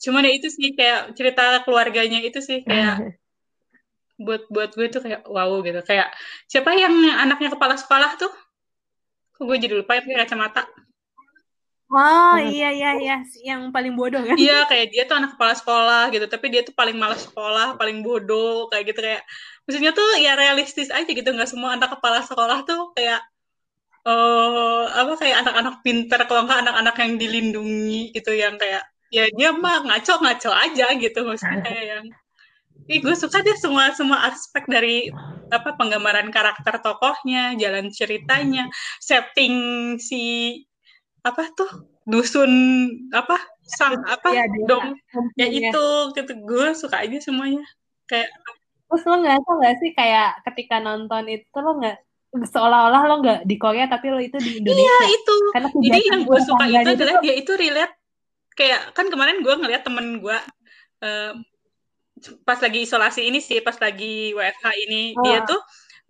Cuman 0.00 0.24
ya 0.24 0.32
itu 0.32 0.48
sih 0.48 0.72
kayak 0.72 1.12
cerita 1.12 1.60
keluarganya 1.68 2.24
itu 2.24 2.40
sih 2.40 2.64
kayak 2.64 2.96
buat 4.20 4.44
buat 4.52 4.70
gue 4.76 4.86
tuh 4.92 5.00
kayak 5.00 5.24
wow 5.24 5.64
gitu. 5.64 5.80
Kayak 5.80 6.12
siapa 6.44 6.76
yang 6.76 6.92
anaknya 7.16 7.56
kepala 7.56 7.74
sekolah 7.80 8.20
tuh? 8.20 8.32
Kok 9.34 9.44
gue 9.48 9.56
jadi 9.56 9.74
lupa 9.80 9.96
ya 9.96 10.04
pakai 10.04 10.18
kacamata. 10.28 10.62
Oh 11.90 12.38
iya 12.38 12.70
iya 12.70 12.90
iya. 13.00 13.16
Yang 13.42 13.74
paling 13.74 13.98
bodoh 13.98 14.22
kan? 14.22 14.38
iya 14.38 14.62
kayak 14.70 14.94
dia 14.94 15.02
tuh 15.10 15.16
anak 15.18 15.34
kepala 15.34 15.54
sekolah 15.56 16.02
gitu. 16.14 16.26
Tapi 16.28 16.46
dia 16.52 16.62
tuh 16.62 16.76
paling 16.76 16.94
malas 16.94 17.26
sekolah 17.26 17.74
paling 17.80 18.04
bodoh 18.04 18.68
kayak 18.70 18.92
gitu. 18.92 19.00
Kayak 19.00 19.24
maksudnya 19.66 19.90
tuh 19.96 20.06
ya 20.20 20.36
realistis 20.38 20.92
aja 20.92 21.08
gitu. 21.08 21.26
Nggak 21.32 21.50
semua 21.50 21.74
anak 21.74 21.98
kepala 21.98 22.22
sekolah 22.22 22.62
tuh 22.68 22.92
kayak 22.94 23.24
oh 24.06 24.86
apa 24.86 25.18
kayak 25.18 25.42
anak-anak 25.42 25.74
pinter. 25.82 26.20
Kalau 26.28 26.46
nggak 26.46 26.60
anak-anak 26.68 26.94
yang 27.00 27.12
dilindungi 27.18 28.14
gitu 28.14 28.36
yang 28.36 28.54
kayak 28.60 28.86
ya 29.10 29.26
dia 29.34 29.50
mah 29.50 29.82
ngaco 29.82 30.22
ngaco 30.22 30.50
aja 30.54 30.86
gitu 30.94 31.26
maksudnya 31.26 31.58
kayak 31.66 31.84
yang 31.90 32.06
Ih, 32.90 32.98
gue 32.98 33.14
suka 33.14 33.38
deh 33.38 33.54
semua 33.54 33.94
semua 33.94 34.18
aspek 34.26 34.66
dari 34.66 35.06
apa 35.48 35.74
penggambaran 35.74 36.26
karakter 36.28 36.78
tokohnya, 36.78 37.54
jalan 37.54 37.86
ceritanya, 37.88 38.66
setting 38.98 39.54
si 39.96 40.22
apa 41.20 41.46
tuh 41.52 41.70
dusun 42.02 42.50
apa 43.10 43.38
sang 43.62 43.94
apa 44.02 44.28
Iya, 44.32 44.44
desa. 44.48 44.66
dong 44.66 44.86
ya 45.36 45.46
Iya. 45.46 45.70
itu 45.70 45.86
gitu 46.16 46.32
gue 46.40 46.66
suka 46.74 46.96
aja 46.98 47.18
semuanya 47.20 47.62
kayak 48.04 48.26
Terus 48.90 49.06
lo 49.06 49.22
nggak 49.22 49.36
tau 49.38 49.54
nggak 49.54 49.74
sih 49.78 49.90
kayak 49.92 50.42
ketika 50.42 50.80
nonton 50.80 51.30
itu 51.30 51.54
lo 51.54 51.78
nggak 51.78 51.96
seolah-olah 52.42 53.02
lo 53.04 53.14
nggak 53.20 53.40
di 53.44 53.54
Korea 53.54 53.86
tapi 53.86 54.10
lo 54.10 54.18
itu 54.18 54.34
di 54.36 54.58
iya 54.58 54.64
Indonesia. 54.64 55.06
itu 55.12 55.36
Karena 55.52 55.68
jadi 55.78 56.00
yang 56.08 56.22
gue 56.24 56.38
suka 56.40 56.40
itu 56.40 56.50
tetangganya 56.50 56.92
adalah 56.96 57.14
tuh- 57.14 57.22
dia 57.22 57.34
itu 57.36 57.52
relate 57.54 57.94
kayak 58.50 58.80
kan 58.90 59.06
kemarin 59.06 59.36
gue 59.38 59.54
ngeliat 59.54 59.82
temen 59.84 60.06
gue 60.18 60.36
eh, 61.00 61.32
pas 62.44 62.58
lagi 62.60 62.84
isolasi 62.84 63.26
ini 63.26 63.40
sih 63.40 63.60
pas 63.64 63.76
lagi 63.80 64.36
WFH 64.36 64.66
ini 64.88 65.02
Oh. 65.16 65.24
dia 65.24 65.40
tuh 65.48 65.60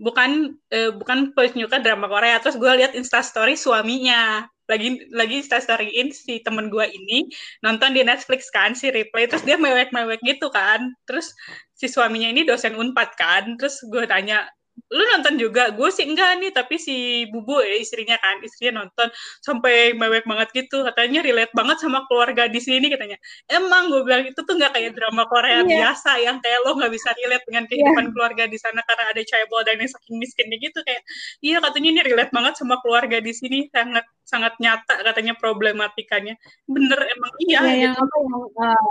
bukan 0.00 0.56
eh, 0.72 0.90
bukan 0.90 1.36
penyuka 1.36 1.78
drama 1.84 2.08
Korea. 2.08 2.40
Terus 2.40 2.56
gue 2.56 2.72
lihat 2.80 2.96
instastory 2.96 3.54
suaminya. 3.54 4.48
Lagi 4.70 5.02
lagi 5.10 5.42
instastoryin 5.42 6.14
si 6.14 6.40
temen 6.46 6.70
gue 6.70 6.86
ini 6.86 7.26
nonton 7.66 7.90
di 7.90 8.06
Netflix 8.06 8.48
kan 8.54 8.72
si 8.72 8.88
replay. 8.88 9.26
Terus 9.28 9.44
dia 9.44 9.60
mewek-mewek 9.60 10.22
gitu 10.24 10.48
kan. 10.48 10.80
Terus 11.04 11.34
si 11.74 11.86
suaminya 11.90 12.30
ini 12.32 12.46
dosen 12.48 12.74
unpad 12.78 13.10
kan. 13.18 13.44
Terus 13.60 13.82
gue 13.86 14.06
tanya 14.08 14.46
lu 14.90 15.02
nonton 15.14 15.38
juga? 15.38 15.70
Gue 15.70 15.90
sih 15.94 16.02
enggak 16.02 16.42
nih 16.42 16.50
tapi 16.50 16.74
si 16.74 17.22
bubu 17.30 17.62
ya 17.62 17.78
istrinya 17.78 18.16
kan 18.18 18.42
istrinya 18.42 18.82
nonton. 18.82 19.06
Sampai 19.38 19.94
mewek 19.94 20.26
banget 20.26 20.48
gitu 20.50 20.82
katanya 20.82 21.22
relate 21.22 21.54
banget 21.54 21.78
sama 21.78 22.02
keluarga 22.10 22.50
di 22.50 22.58
sini 22.58 22.90
katanya. 22.90 23.14
Emang 23.46 23.86
gue 23.92 24.02
bilang 24.02 24.26
itu 24.26 24.40
tuh 24.42 24.54
nggak 24.58 24.74
kayak 24.74 24.92
drama 24.98 25.26
Korea 25.30 25.62
Iya. 25.62 25.68
biasa 25.94 26.10
yang 26.22 26.42
kayak 26.42 26.58
lo 26.66 26.74
nggak 26.74 26.92
bisa 26.96 27.08
relate 27.14 27.44
dengan 27.46 27.64
kehidupan 27.70 28.06
keluarga 28.14 28.44
di 28.50 28.58
sana 28.58 28.80
karena 28.82 29.04
ada 29.14 29.22
chaebol 29.22 29.62
dan 29.62 29.76
yang 29.78 29.90
saking 29.90 30.16
miskinnya 30.18 30.56
gitu 30.58 30.78
kayak 30.82 31.02
iya 31.44 31.58
katanya 31.62 31.88
ini 31.94 32.00
relate 32.10 32.32
banget 32.34 32.54
sama 32.58 32.74
keluarga 32.82 33.18
di 33.22 33.30
sini. 33.30 33.58
Sangat 33.70 34.02
sangat 34.26 34.54
nyata 34.58 35.06
katanya 35.06 35.34
problematikanya. 35.38 36.34
Bener 36.66 36.98
emang 36.98 37.32
iya 37.46 37.58
Iya, 37.62 37.74
yang 37.90 37.94
gitu. 37.94 38.02
apa 38.02 38.16
yang 38.18 38.34
eh, 38.74 38.86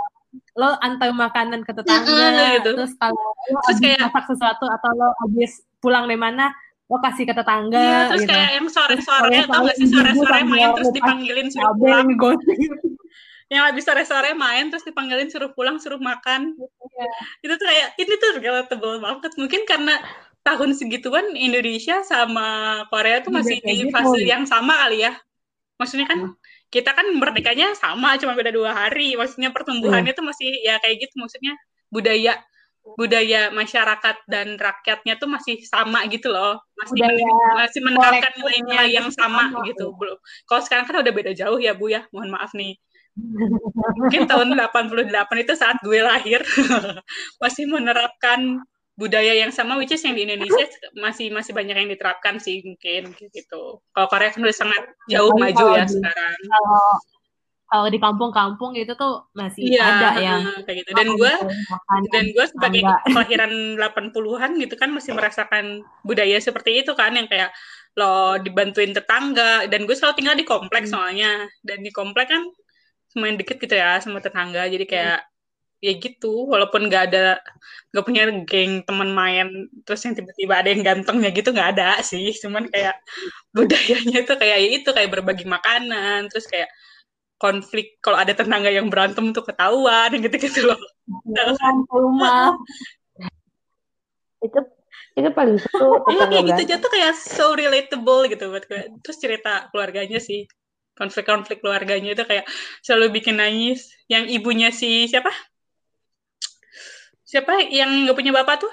lo 0.54 0.78
antar 0.78 1.10
makanan 1.10 1.62
ke 1.62 1.72
tetangga, 1.72 2.06
Heeh, 2.06 2.62
gitu. 2.62 2.70
terus 2.78 2.94
kalau 2.94 3.18
lo 3.50 3.58
Terus 3.66 3.78
kayak- 3.78 4.02
masak 4.06 4.24
sesuatu 4.30 4.64
atau 4.64 4.90
lo 4.94 5.08
habis 5.18 5.62
pulang 5.78 6.06
dari 6.06 6.14
mana, 6.16 6.54
lo 6.86 6.98
kasih 6.98 7.26
ke 7.26 7.34
tetangga 7.34 7.78
Iya, 7.78 7.98
terus 8.10 8.22
gitu. 8.22 8.30
kayak 8.30 8.50
yang 8.54 8.66
sore-sore 8.66 9.30
Terus 9.30 9.46
tau 9.46 9.62
gak 9.62 9.76
sih 9.78 9.88
sore-sore 9.88 10.40
main 10.44 10.68
terus 10.74 10.90
dipanggilin 10.90 11.48
suruh 11.48 11.74
pulang 11.74 12.06
yang 13.50 13.62
habis 13.66 13.82
sore-sore 13.82 14.30
main 14.34 14.70
terus 14.70 14.82
dipanggilin 14.82 15.26
suruh 15.26 15.50
pulang 15.50 15.78
suruh 15.78 15.98
makan 15.98 16.54
Iya. 16.54 17.06
itu 17.42 17.54
tuh 17.56 17.66
kayak 17.66 17.88
ini 17.96 18.14
tuh 18.14 18.30
relatable 18.38 18.96
banget 19.02 19.32
mungkin 19.34 19.62
karena 19.66 19.94
tahun 20.42 20.70
segituan 20.74 21.34
Indonesia 21.34 22.02
sama 22.02 22.46
Korea 22.86 23.18
tuh 23.20 23.32
masih 23.32 23.58
di 23.58 23.86
gitu. 23.86 23.90
fase 23.90 24.22
yang 24.22 24.44
sama 24.44 24.86
kali 24.86 25.02
ya 25.02 25.14
maksudnya 25.78 26.06
kan 26.06 26.34
kita 26.70 26.94
kan 26.94 27.06
merdekanya 27.18 27.74
sama 27.74 28.14
cuma 28.16 28.38
beda 28.38 28.54
dua 28.54 28.70
hari. 28.72 29.18
Maksudnya 29.18 29.50
pertumbuhannya 29.50 30.14
tuh 30.14 30.24
masih 30.24 30.54
ya 30.62 30.78
kayak 30.78 31.02
gitu. 31.02 31.14
Maksudnya 31.18 31.58
budaya 31.90 32.38
budaya 32.80 33.52
masyarakat 33.52 34.16
dan 34.24 34.56
rakyatnya 34.56 35.20
tuh 35.20 35.28
masih 35.28 35.60
sama 35.68 36.06
gitu 36.08 36.32
loh. 36.32 36.62
Masih 36.78 37.02
Budaya 37.04 37.26
men- 37.26 37.56
masih 37.60 37.80
menerapkan 37.84 38.32
nilai-nilai 38.40 38.88
yang 38.96 39.08
sama 39.12 39.52
sama, 39.52 39.66
gitu. 39.68 39.92
Belum. 39.98 40.16
Kalau 40.48 40.62
sekarang 40.64 40.84
kan 40.88 40.96
udah 41.02 41.12
beda 41.12 41.32
jauh 41.36 41.58
ya 41.60 41.76
Bu 41.76 41.92
ya. 41.92 42.06
Mohon 42.14 42.30
maaf 42.40 42.54
nih. 42.56 42.78
Mungkin 44.00 44.30
tahun 44.30 44.54
88 44.56 45.44
itu 45.44 45.52
saat 45.58 45.76
gue 45.82 46.00
lahir. 46.00 46.40
Masih 47.42 47.66
menerapkan 47.68 48.62
budaya 49.00 49.32
yang 49.32 49.48
sama 49.48 49.80
which 49.80 49.96
is 49.96 50.04
yang 50.04 50.12
di 50.12 50.28
Indonesia 50.28 50.68
masih 50.92 51.32
masih 51.32 51.56
banyak 51.56 51.72
yang 51.72 51.88
diterapkan 51.88 52.36
sih 52.36 52.60
mungkin 52.60 53.16
gitu. 53.16 53.80
Kalau 53.80 54.06
Korea 54.12 54.28
kan 54.28 54.44
udah 54.44 54.56
sangat 54.56 54.82
jauh 55.08 55.32
Tapi 55.32 55.40
maju 55.40 55.64
ya 55.72 55.84
di- 55.88 55.92
sekarang. 55.96 56.36
Kalau 56.44 56.84
kalau 57.70 57.86
di 57.86 58.02
kampung-kampung 58.02 58.74
itu 58.74 58.98
tuh 58.98 59.30
masih 59.30 59.62
iya 59.62 59.94
ada 59.94 60.08
yang 60.18 60.42
kayak 60.66 60.84
gitu. 60.84 60.90
Dan 60.90 61.14
gue 61.14 61.34
dan 62.10 62.24
gue 62.34 62.44
sebagai 62.50 62.82
kelahiran 63.06 63.78
80-an 63.78 64.50
gitu 64.58 64.74
kan 64.74 64.90
masih 64.90 65.14
merasakan 65.14 65.86
budaya 66.02 66.34
seperti 66.42 66.82
itu 66.82 66.92
kan 66.98 67.14
yang 67.14 67.30
kayak 67.30 67.54
lo 67.94 68.42
dibantuin 68.42 68.90
tetangga. 68.90 69.70
Dan 69.70 69.86
gue 69.86 69.94
selalu 69.94 70.18
tinggal 70.18 70.36
di 70.36 70.42
kompleks 70.42 70.90
soalnya. 70.90 71.46
Dan 71.62 71.86
di 71.86 71.94
komplek 71.94 72.34
kan 72.34 72.42
lumayan 73.14 73.38
deket 73.38 73.62
gitu 73.62 73.78
ya 73.78 74.02
sama 74.02 74.18
tetangga. 74.18 74.66
Jadi 74.66 74.90
kayak 74.90 75.29
ya 75.80 75.92
gitu 75.96 76.44
walaupun 76.44 76.92
nggak 76.92 77.02
ada 77.08 77.40
nggak 77.90 78.04
punya 78.04 78.22
geng 78.44 78.84
teman 78.84 79.10
main 79.16 79.48
terus 79.88 80.04
yang 80.04 80.12
tiba-tiba 80.12 80.60
ada 80.60 80.68
yang 80.68 80.84
gantengnya 80.84 81.32
gitu 81.32 81.56
nggak 81.56 81.70
ada 81.76 82.04
sih 82.04 82.36
cuman 82.36 82.68
kayak 82.68 83.00
budayanya 83.56 84.16
itu 84.22 84.32
kayak 84.36 84.58
ya 84.60 84.68
itu 84.76 84.90
kayak 84.92 85.08
berbagi 85.08 85.48
makanan 85.48 86.28
terus 86.28 86.44
kayak 86.46 86.68
konflik 87.40 87.96
kalau 88.04 88.20
ada 88.20 88.36
tetangga 88.36 88.68
yang 88.68 88.92
berantem 88.92 89.32
tuh 89.32 89.40
ketahuan 89.40 90.12
gitu-gitu 90.20 90.68
loh 90.68 90.76
rumah. 91.88 92.52
itu 94.44 94.60
itu 95.18 95.28
paling 95.32 95.58
seru 95.58 96.04
Iya 96.04 96.04
tetangga 96.04 96.24
kayak 96.28 96.44
gitu 96.44 96.52
berantem. 96.52 96.68
aja 96.68 96.74
tuh 96.84 96.90
kayak 96.92 97.12
so 97.16 97.46
relatable 97.56 98.20
gitu 98.28 98.44
buat 98.52 98.64
gue. 98.68 98.82
Terus 99.02 99.16
cerita 99.18 99.52
keluarganya 99.72 100.20
sih 100.22 100.46
konflik-konflik 100.94 101.64
keluarganya 101.64 102.12
itu 102.12 102.24
kayak 102.28 102.44
selalu 102.84 103.20
bikin 103.20 103.40
nangis. 103.40 103.88
Yang 104.06 104.36
ibunya 104.36 104.68
si 104.70 105.08
siapa? 105.08 105.32
Siapa 107.30 107.62
yang 107.70 108.10
nggak 108.10 108.16
punya 108.18 108.34
bapak 108.34 108.66
tuh? 108.66 108.72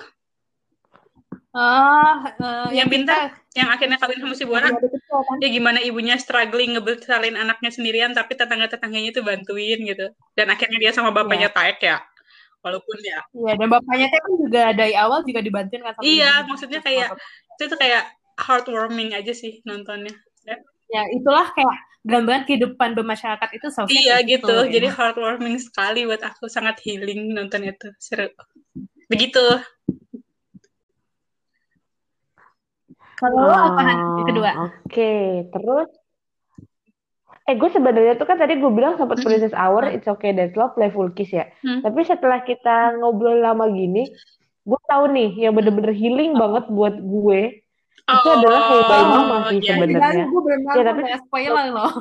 Ah, 1.53 2.25
eh, 2.37 2.81
Yang 2.81 2.89
pintar, 2.89 3.33
yang 3.53 3.69
akhirnya 3.69 3.97
kawin 4.01 4.17
sama 4.17 4.33
si. 4.33 4.45
Yang 4.45 4.81
kecil 4.81 5.21
kan. 5.25 5.37
Ya 5.41 5.49
gimana 5.53 5.79
ibunya 5.81 6.17
struggling 6.17 6.73
ngebesalin 6.73 7.37
anaknya 7.37 7.69
sendirian 7.69 8.17
tapi 8.17 8.33
tetangga-tetangganya 8.33 9.13
itu 9.13 9.21
bantuin 9.21 9.77
gitu. 9.85 10.09
Dan 10.33 10.49
akhirnya 10.49 10.77
dia 10.81 10.91
sama 10.93 11.13
bapaknya 11.13 11.53
taek 11.53 11.85
ya. 11.85 12.01
Walaupun 12.65 12.97
ya 13.05 13.21
Iya, 13.37 13.53
dan 13.53 13.67
bapaknya 13.69 14.09
teh 14.09 14.19
kan 14.19 14.33
juga 14.33 14.63
dari 14.73 14.93
awal 14.97 15.21
juga 15.21 15.39
dibantuin 15.45 15.81
kan 15.85 15.93
sama 15.93 16.03
Iya, 16.03 16.31
maksudnya 16.49 16.79
kayak 16.81 17.13
itu 17.53 17.63
tuh 17.69 17.77
kayak 17.77 18.03
heartwarming 18.41 19.13
aja 19.13 19.33
sih 19.37 19.61
nontonnya. 19.69 20.13
Ya. 20.45 20.57
ya 20.89 21.01
itulah 21.13 21.45
kayak 21.53 21.77
gambaran 22.07 22.47
kehidupan 22.47 22.95
bermasyarakat 22.95 23.49
itu 23.51 23.67
sosial 23.67 23.91
Iya 23.91 24.23
kayak 24.23 24.25
gitu, 24.31 24.55
ya. 24.63 24.71
jadi 24.79 24.87
heartwarming 24.95 25.59
sekali 25.59 26.07
buat 26.07 26.23
aku, 26.23 26.47
sangat 26.47 26.79
healing 26.87 27.35
nonton 27.35 27.67
itu, 27.67 27.91
seru. 27.99 28.31
Begitu. 29.11 29.43
kalau 33.17 33.49
lo 33.49 33.55
apa? 33.57 33.81
Oh, 33.81 34.17
yang 34.21 34.27
kedua 34.29 34.51
Oke, 34.85 35.49
terus 35.49 35.89
eh 37.47 37.55
gue 37.57 37.69
sebenarnya 37.71 38.13
tuh 38.19 38.27
kan 38.29 38.37
tadi 38.37 38.59
gue 38.59 38.69
bilang 38.69 38.99
sempat 38.99 39.17
Mm-mm. 39.17 39.25
Princess 39.25 39.55
Hour, 39.57 39.89
It's 39.89 40.05
Okay 40.05 40.35
That's 40.37 40.53
Love, 40.53 40.75
Playful 40.77 41.15
Kiss 41.17 41.31
ya. 41.31 41.47
Hmm. 41.63 41.79
Tapi 41.81 42.03
setelah 42.03 42.43
kita 42.43 42.99
ngobrol 42.99 43.39
lama 43.39 43.71
gini, 43.71 44.05
gue 44.67 44.79
tahu 44.85 45.03
nih 45.15 45.47
yang 45.47 45.55
bener-bener 45.55 45.95
healing 45.95 46.35
banget 46.35 46.67
buat 46.67 46.99
gue 46.99 47.63
itu 48.07 48.29
adalah 48.31 48.61
Hey 48.71 48.81
Bye 48.87 49.05
Mama 49.05 49.35
sih 49.51 49.59
iya. 49.59 49.73
sebenarnya. 49.75 50.25
gue 50.25 50.41
Ya, 50.47 50.55
nonton 50.63 50.83
tapi- 50.87 51.03
kayak 51.03 51.21
spoiler 51.27 51.65
loh 51.75 51.91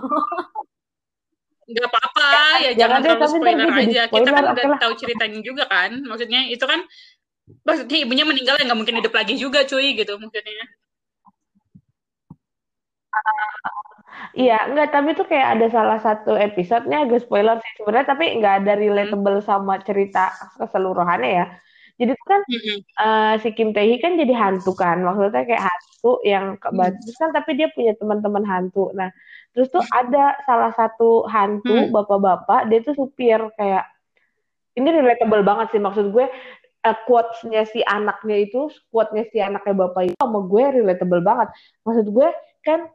Nggak 1.66 1.88
apa-apa, 1.90 2.28
ya 2.62 2.70
jangan 2.78 2.98
terlalu 3.02 3.26
spoiler 3.26 3.66
aja. 3.75 4.02
Kita 4.06 4.30
kan 4.30 4.44
udah 4.54 4.78
tahu 4.78 4.92
ceritanya 5.02 5.40
juga 5.42 5.66
kan, 5.66 5.98
maksudnya 6.06 6.46
itu 6.46 6.62
kan, 6.62 6.78
maksudnya 7.66 7.98
ibunya 8.06 8.22
meninggal 8.22 8.54
ya 8.54 8.70
nggak 8.70 8.78
mungkin 8.78 9.02
hidup 9.02 9.10
lagi 9.10 9.34
juga 9.34 9.66
cuy 9.66 9.98
gitu 9.98 10.14
maksudnya. 10.14 10.62
Iya, 14.36 14.70
enggak, 14.70 14.88
tapi 14.94 15.08
itu 15.16 15.25
kayak 15.26 15.48
ada 15.58 15.66
salah 15.72 15.98
satu 15.98 16.38
episodenya 16.38 17.02
agak 17.08 17.25
spoiler 17.25 17.56
sih 17.58 17.72
sebenarnya, 17.82 18.08
tapi 18.14 18.25
nggak 18.38 18.54
ada 18.62 18.72
relatable 18.78 19.38
sama 19.42 19.80
cerita 19.82 20.30
keseluruhannya 20.60 21.30
ya. 21.34 21.46
Jadi 21.97 22.12
itu 22.12 22.25
kan 22.29 22.41
uh, 23.00 23.35
si 23.41 23.49
Kim 23.57 23.73
Tae 23.73 23.88
Hee 23.88 24.00
kan 24.00 24.21
jadi 24.21 24.37
hantu 24.37 24.76
kan, 24.76 25.00
maksudnya 25.00 25.49
kayak 25.49 25.65
hantu 25.65 26.12
yang 26.29 26.61
kebagus 26.61 27.17
kan, 27.17 27.33
tapi 27.33 27.57
dia 27.57 27.73
punya 27.73 27.97
teman-teman 27.97 28.45
hantu. 28.45 28.93
Nah, 28.93 29.09
terus 29.57 29.73
tuh 29.73 29.81
ada 29.88 30.37
salah 30.45 30.76
satu 30.76 31.25
hantu 31.25 31.88
hmm. 31.88 31.97
bapak-bapak, 31.97 32.69
dia 32.69 32.85
tuh 32.85 32.93
supir 32.93 33.41
kayak 33.57 33.88
ini 34.76 34.93
relatable 34.93 35.41
banget 35.41 35.73
sih 35.73 35.81
maksud 35.81 36.12
gue 36.12 36.29
uh, 36.85 36.97
quotes-nya 37.09 37.65
si 37.65 37.81
anaknya 37.81 38.45
itu, 38.45 38.69
quote-nya 38.93 39.25
si 39.33 39.41
anaknya 39.41 39.75
bapak 39.88 40.12
itu 40.12 40.17
sama 40.21 40.45
gue 40.45 40.65
relatable 40.85 41.25
banget. 41.25 41.49
Maksud 41.88 42.07
gue 42.12 42.29
kan 42.61 42.87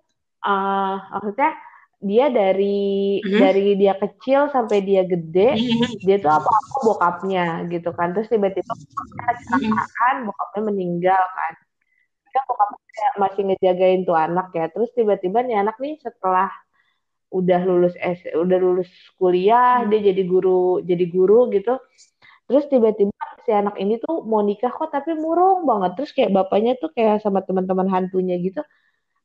uh, 0.45 0.95
maksudnya 1.17 1.51
dia 2.01 2.33
dari 2.33 3.21
mm-hmm. 3.21 3.37
dari 3.37 3.77
dia 3.77 3.93
kecil 3.93 4.49
sampai 4.49 4.81
dia 4.81 5.05
gede 5.05 5.53
mm-hmm. 5.53 6.01
dia 6.01 6.17
tuh 6.17 6.33
apa 6.33 6.49
apa 6.49 6.77
bokapnya 6.81 7.45
gitu 7.69 7.93
kan 7.93 8.17
terus 8.17 8.25
tiba-tiba 8.25 8.73
kecelakaan 8.73 9.61
mm-hmm. 9.61 10.27
bokapnya 10.33 10.61
meninggal 10.65 11.23
kan 11.37 11.53
kan 12.33 12.43
bokapnya 12.49 13.07
masih 13.21 13.41
ngejagain 13.53 14.01
tuh 14.01 14.17
anak 14.17 14.49
ya 14.57 14.65
terus 14.73 14.89
tiba-tiba 14.97 15.45
nih 15.45 15.61
anak 15.61 15.77
nih 15.77 16.01
setelah 16.01 16.49
udah 17.31 17.61
lulus 17.63 17.93
S 18.01 18.25
udah 18.33 18.57
lulus 18.57 18.89
kuliah 19.21 19.85
mm-hmm. 19.85 19.89
dia 19.93 19.99
jadi 20.11 20.23
guru 20.25 20.81
jadi 20.81 21.05
guru 21.05 21.53
gitu 21.53 21.77
terus 22.49 22.65
tiba-tiba 22.65 23.13
si 23.45 23.53
anak 23.53 23.77
ini 23.77 24.01
tuh 24.01 24.25
mau 24.25 24.41
nikah 24.41 24.73
kok 24.73 24.89
tapi 24.89 25.13
murung 25.13 25.69
banget 25.69 26.01
terus 26.01 26.11
kayak 26.17 26.33
bapaknya 26.33 26.75
tuh 26.81 26.89
kayak 26.97 27.21
sama 27.21 27.45
teman-teman 27.45 27.85
hantunya 27.87 28.41
gitu 28.41 28.65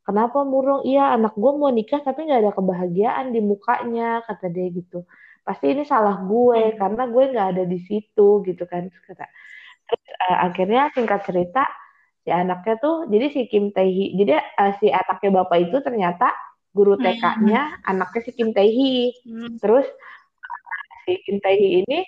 kenapa 0.06 0.46
murung 0.46 0.86
iya 0.86 1.18
anak 1.18 1.34
gue 1.34 1.52
mau 1.58 1.68
nikah 1.74 2.00
tapi 2.00 2.30
nggak 2.30 2.40
ada 2.46 2.52
kebahagiaan 2.54 3.34
di 3.34 3.42
mukanya 3.42 4.22
kata 4.22 4.46
dia 4.54 4.70
gitu 4.70 5.02
pasti 5.42 5.74
ini 5.74 5.82
salah 5.82 6.22
gue 6.22 6.72
hmm. 6.72 6.76
karena 6.78 7.02
gue 7.10 7.24
nggak 7.34 7.48
ada 7.58 7.64
di 7.66 7.78
situ 7.82 8.46
gitu 8.46 8.64
kan 8.70 8.86
kata 8.86 9.26
terus 9.86 10.04
uh, 10.30 10.38
akhirnya 10.46 10.90
singkat 10.94 11.26
cerita 11.26 11.66
si 12.22 12.30
anaknya 12.30 12.74
tuh 12.82 13.06
jadi 13.06 13.26
si 13.30 13.40
Kim 13.50 13.74
Tae 13.74 13.90
Hee 13.90 14.14
jadi 14.18 14.38
uh, 14.38 14.72
si 14.78 14.90
anaknya 14.90 15.42
bapak 15.42 15.70
itu 15.70 15.76
ternyata 15.82 16.30
guru. 16.74 16.98
TK-nya 17.00 17.62
hmm. 17.62 17.90
anaknya 17.90 18.20
si 18.26 18.30
Kim 18.34 18.50
Tae 18.54 18.70
Hee 18.70 19.14
hmm. 19.26 19.58
terus 19.58 19.86
si 21.06 21.18
Kim 21.26 21.38
Tae 21.42 21.54
Hee 21.54 21.82
ini 21.82 21.98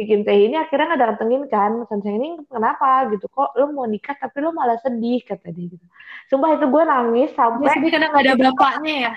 si 0.00 0.08
Kim 0.08 0.24
Tae 0.24 0.48
ini 0.48 0.56
akhirnya 0.56 0.96
nggak 0.96 1.02
datengin 1.12 1.44
kan 1.52 1.84
Sanseng 1.84 2.16
ini 2.16 2.40
kenapa? 2.48 3.04
Gitu 3.12 3.28
kok 3.28 3.52
lo 3.52 3.68
mau 3.68 3.84
nikah 3.84 4.16
tapi 4.16 4.40
lo 4.40 4.56
malah 4.56 4.80
sedih 4.80 5.20
kata 5.20 5.52
dia 5.52 5.76
gitu. 5.76 5.86
Sumpah 6.32 6.56
itu 6.56 6.64
gue 6.64 6.82
nangis 6.88 7.30
sampai 7.36 7.68
ya, 7.68 7.76
sedih 7.76 7.90
karena 7.92 8.06
nggak 8.08 8.24
ada 8.24 8.36
bapaknya 8.40 8.94
ya? 8.96 9.12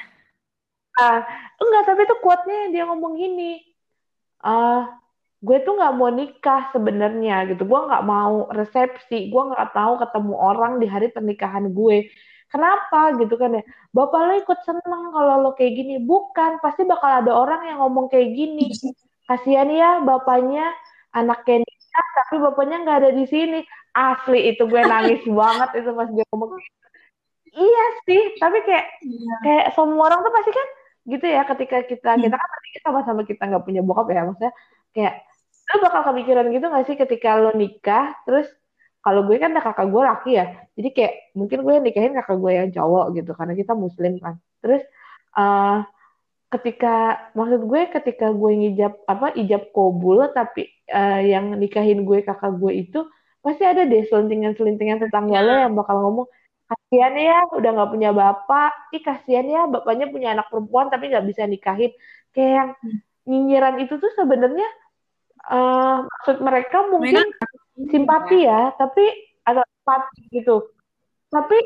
Uh, 1.00 1.20
enggak 1.64 1.84
tapi 1.88 2.02
itu 2.04 2.16
kuatnya 2.20 2.60
dia 2.70 2.84
ngomong 2.86 3.18
gini 3.18 3.64
uh, 4.46 4.86
gue 5.42 5.58
tuh 5.66 5.74
nggak 5.74 5.96
mau 5.96 6.12
nikah 6.12 6.68
sebenarnya 6.76 7.48
gitu. 7.56 7.64
Gue 7.64 7.80
nggak 7.88 8.04
mau 8.04 8.52
resepsi 8.52 9.32
gue 9.32 9.44
nggak 9.56 9.72
tahu 9.72 10.04
ketemu 10.04 10.34
orang 10.36 10.84
di 10.84 10.88
hari 10.92 11.08
pernikahan 11.16 11.72
gue. 11.72 12.12
Kenapa? 12.52 13.16
Gitu 13.16 13.40
kan 13.40 13.56
ya. 13.56 13.64
Bapak 13.96 14.20
lo 14.20 14.34
ikut 14.36 14.60
seneng 14.68 15.16
kalau 15.16 15.48
lo 15.48 15.52
kayak 15.56 15.80
gini. 15.80 15.96
Bukan 16.04 16.60
pasti 16.60 16.84
bakal 16.84 17.24
ada 17.24 17.32
orang 17.32 17.72
yang 17.72 17.80
ngomong 17.80 18.12
kayak 18.12 18.36
gini 18.36 18.68
kasihan 19.30 19.70
ya 19.72 19.90
bapaknya 20.04 20.68
anaknya 21.14 21.64
nikah 21.64 22.08
tapi 22.18 22.36
bapaknya 22.42 22.78
nggak 22.84 22.98
ada 23.06 23.12
di 23.14 23.26
sini 23.30 23.60
asli 23.94 24.54
itu 24.56 24.64
gue 24.66 24.82
nangis 24.82 25.22
banget 25.40 25.70
itu 25.80 25.90
pas 25.94 26.10
dia 26.10 26.26
ngomong 26.34 26.52
iya 27.54 27.86
sih 28.10 28.22
tapi 28.42 28.58
kayak 28.66 28.86
iya. 29.06 29.34
kayak 29.46 29.66
semua 29.78 30.10
orang 30.10 30.26
tuh 30.26 30.34
pasti 30.34 30.52
kan 30.52 30.68
gitu 31.04 31.26
ya 31.28 31.42
ketika 31.44 31.78
kita 31.86 32.10
hmm. 32.16 32.22
kita 32.26 32.36
kan 32.36 32.50
kita 32.74 32.88
sama-sama 32.88 33.22
kita 33.28 33.44
nggak 33.46 33.64
punya 33.64 33.82
bokap 33.84 34.08
ya 34.10 34.22
maksudnya 34.26 34.54
kayak 34.96 35.16
lo 35.64 35.76
bakal 35.80 36.02
kepikiran 36.12 36.52
gitu 36.52 36.66
gak 36.68 36.86
sih 36.86 36.96
ketika 37.00 37.40
lo 37.40 37.52
nikah 37.56 38.16
terus 38.28 38.48
kalau 39.04 39.28
gue 39.28 39.36
kan 39.36 39.52
ada 39.52 39.64
kakak 39.64 39.92
gue 39.92 40.02
laki 40.02 40.32
ya 40.40 40.46
jadi 40.80 40.90
kayak 40.96 41.14
mungkin 41.36 41.60
gue 41.64 41.74
nikahin 41.84 42.14
kakak 42.16 42.38
gue 42.40 42.52
yang 42.52 42.70
cowok 42.72 43.06
gitu 43.20 43.32
karena 43.36 43.54
kita 43.56 43.74
muslim 43.76 44.14
kan 44.20 44.36
terus 44.64 44.84
uh, 45.36 45.84
ketika 46.54 47.30
maksud 47.34 47.66
gue 47.66 47.82
ketika 47.90 48.30
gue 48.30 48.52
ngijab 48.54 48.94
apa 49.10 49.34
ijab 49.34 49.74
kobul 49.74 50.30
tapi 50.30 50.70
uh, 50.94 51.22
yang 51.22 51.58
nikahin 51.58 52.06
gue 52.06 52.22
kakak 52.22 52.54
gue 52.62 52.72
itu 52.86 53.00
pasti 53.44 53.66
ada 53.66 53.84
deh 53.84 54.06
selentingan-selentingan 54.08 55.04
tetangga 55.04 55.40
lo 55.44 55.54
yang 55.58 55.74
bakal 55.76 56.00
ngomong 56.00 56.28
kasihan 56.64 57.14
ya 57.14 57.38
udah 57.54 57.70
nggak 57.76 57.92
punya 57.92 58.10
bapak. 58.16 58.72
Ih 58.96 59.04
kasihan 59.04 59.46
ya 59.46 59.62
bapaknya 59.68 60.08
punya 60.10 60.32
anak 60.34 60.48
perempuan 60.48 60.88
tapi 60.88 61.12
nggak 61.12 61.28
bisa 61.28 61.44
nikahin. 61.46 61.92
Kayak 62.32 62.52
yang 62.56 62.70
nyinyiran 63.28 63.76
itu 63.84 64.00
tuh 64.00 64.12
sebenarnya 64.16 64.68
uh, 65.52 66.08
maksud 66.08 66.38
mereka 66.40 66.88
mungkin 66.88 67.24
simpati 67.92 68.48
ya 68.48 68.72
tapi 68.76 69.04
ada 69.44 69.64
simpati 69.64 70.20
gitu 70.32 70.72
tapi 71.34 71.58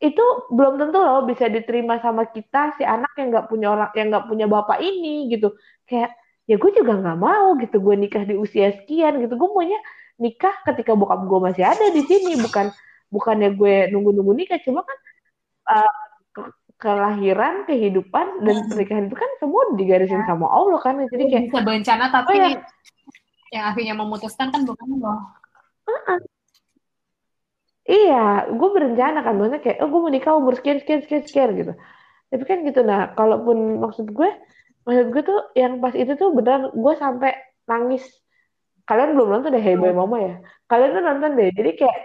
itu 0.00 0.24
belum 0.48 0.80
tentu 0.80 0.96
loh 0.96 1.28
bisa 1.28 1.52
diterima 1.52 2.00
sama 2.00 2.24
kita 2.32 2.72
si 2.80 2.88
anak 2.88 3.12
yang 3.20 3.28
nggak 3.28 3.46
punya 3.52 3.68
orang 3.68 3.90
yang 3.92 4.08
nggak 4.08 4.26
punya 4.32 4.46
bapak 4.48 4.80
ini 4.80 5.28
gitu 5.28 5.52
kayak 5.84 6.16
ya 6.48 6.56
gue 6.56 6.70
juga 6.72 6.96
nggak 6.96 7.18
mau 7.20 7.52
gitu 7.60 7.76
gue 7.84 7.94
nikah 8.00 8.24
di 8.24 8.32
usia 8.40 8.72
sekian 8.80 9.20
gitu 9.20 9.36
gue 9.36 9.48
maunya 9.52 9.76
nikah 10.16 10.56
ketika 10.64 10.96
bokap 10.96 11.20
gue 11.28 11.40
masih 11.52 11.68
ada 11.68 11.92
di 11.92 12.00
sini 12.08 12.40
bukan 12.40 12.72
bukannya 13.12 13.52
gue 13.60 13.92
nunggu-nunggu 13.92 14.32
nikah 14.32 14.58
cuma 14.64 14.88
kan 14.88 14.98
uh, 15.68 15.94
kelahiran 16.80 17.68
kehidupan 17.68 18.40
dan 18.40 18.56
hmm. 18.56 18.68
pernikahan 18.72 19.04
itu 19.12 19.16
kan 19.20 19.30
semua 19.36 19.62
digarisin 19.76 20.24
ya. 20.24 20.32
sama 20.32 20.48
Allah 20.48 20.80
kan 20.80 20.96
jadi 21.12 21.24
kayak 21.28 21.44
bisa 21.52 21.60
berencana 21.60 22.08
tapi 22.08 22.40
oh 22.40 22.40
ya. 22.40 22.48
yang 23.52 23.64
akhirnya 23.68 23.94
memutuskan 24.00 24.48
kan 24.48 24.64
bukan 24.64 24.86
uh 24.96 25.12
-uh 25.92 26.20
Iya, 27.90 28.46
gue 28.54 28.68
berencana 28.70 29.18
kan, 29.26 29.34
maksudnya 29.34 29.58
kayak, 29.66 29.82
oh 29.82 29.90
gue 29.90 29.98
mau 29.98 30.12
nikah 30.14 30.38
umur 30.38 30.54
sekian, 30.54 30.78
sekian, 30.78 31.02
sekian, 31.02 31.26
sekian 31.26 31.50
gitu. 31.58 31.72
Tapi 32.30 32.44
kan 32.46 32.62
gitu, 32.62 32.86
nah, 32.86 33.10
kalaupun 33.18 33.82
maksud 33.82 34.14
gue, 34.14 34.30
maksud 34.86 35.06
gue 35.10 35.22
tuh 35.26 35.40
yang 35.58 35.82
pas 35.82 35.90
itu 35.98 36.14
tuh 36.14 36.30
benar 36.30 36.70
gue 36.70 36.94
sampai 36.94 37.34
nangis. 37.66 38.06
Kalian 38.86 39.18
belum 39.18 39.28
nonton 39.34 39.50
deh 39.50 39.62
Hey 39.62 39.74
Boy 39.74 39.90
Mama 39.90 40.22
ya? 40.22 40.34
Kalian 40.70 40.90
tuh 40.94 41.02
nonton 41.02 41.30
deh, 41.34 41.50
jadi 41.50 41.70
kayak, 41.82 41.98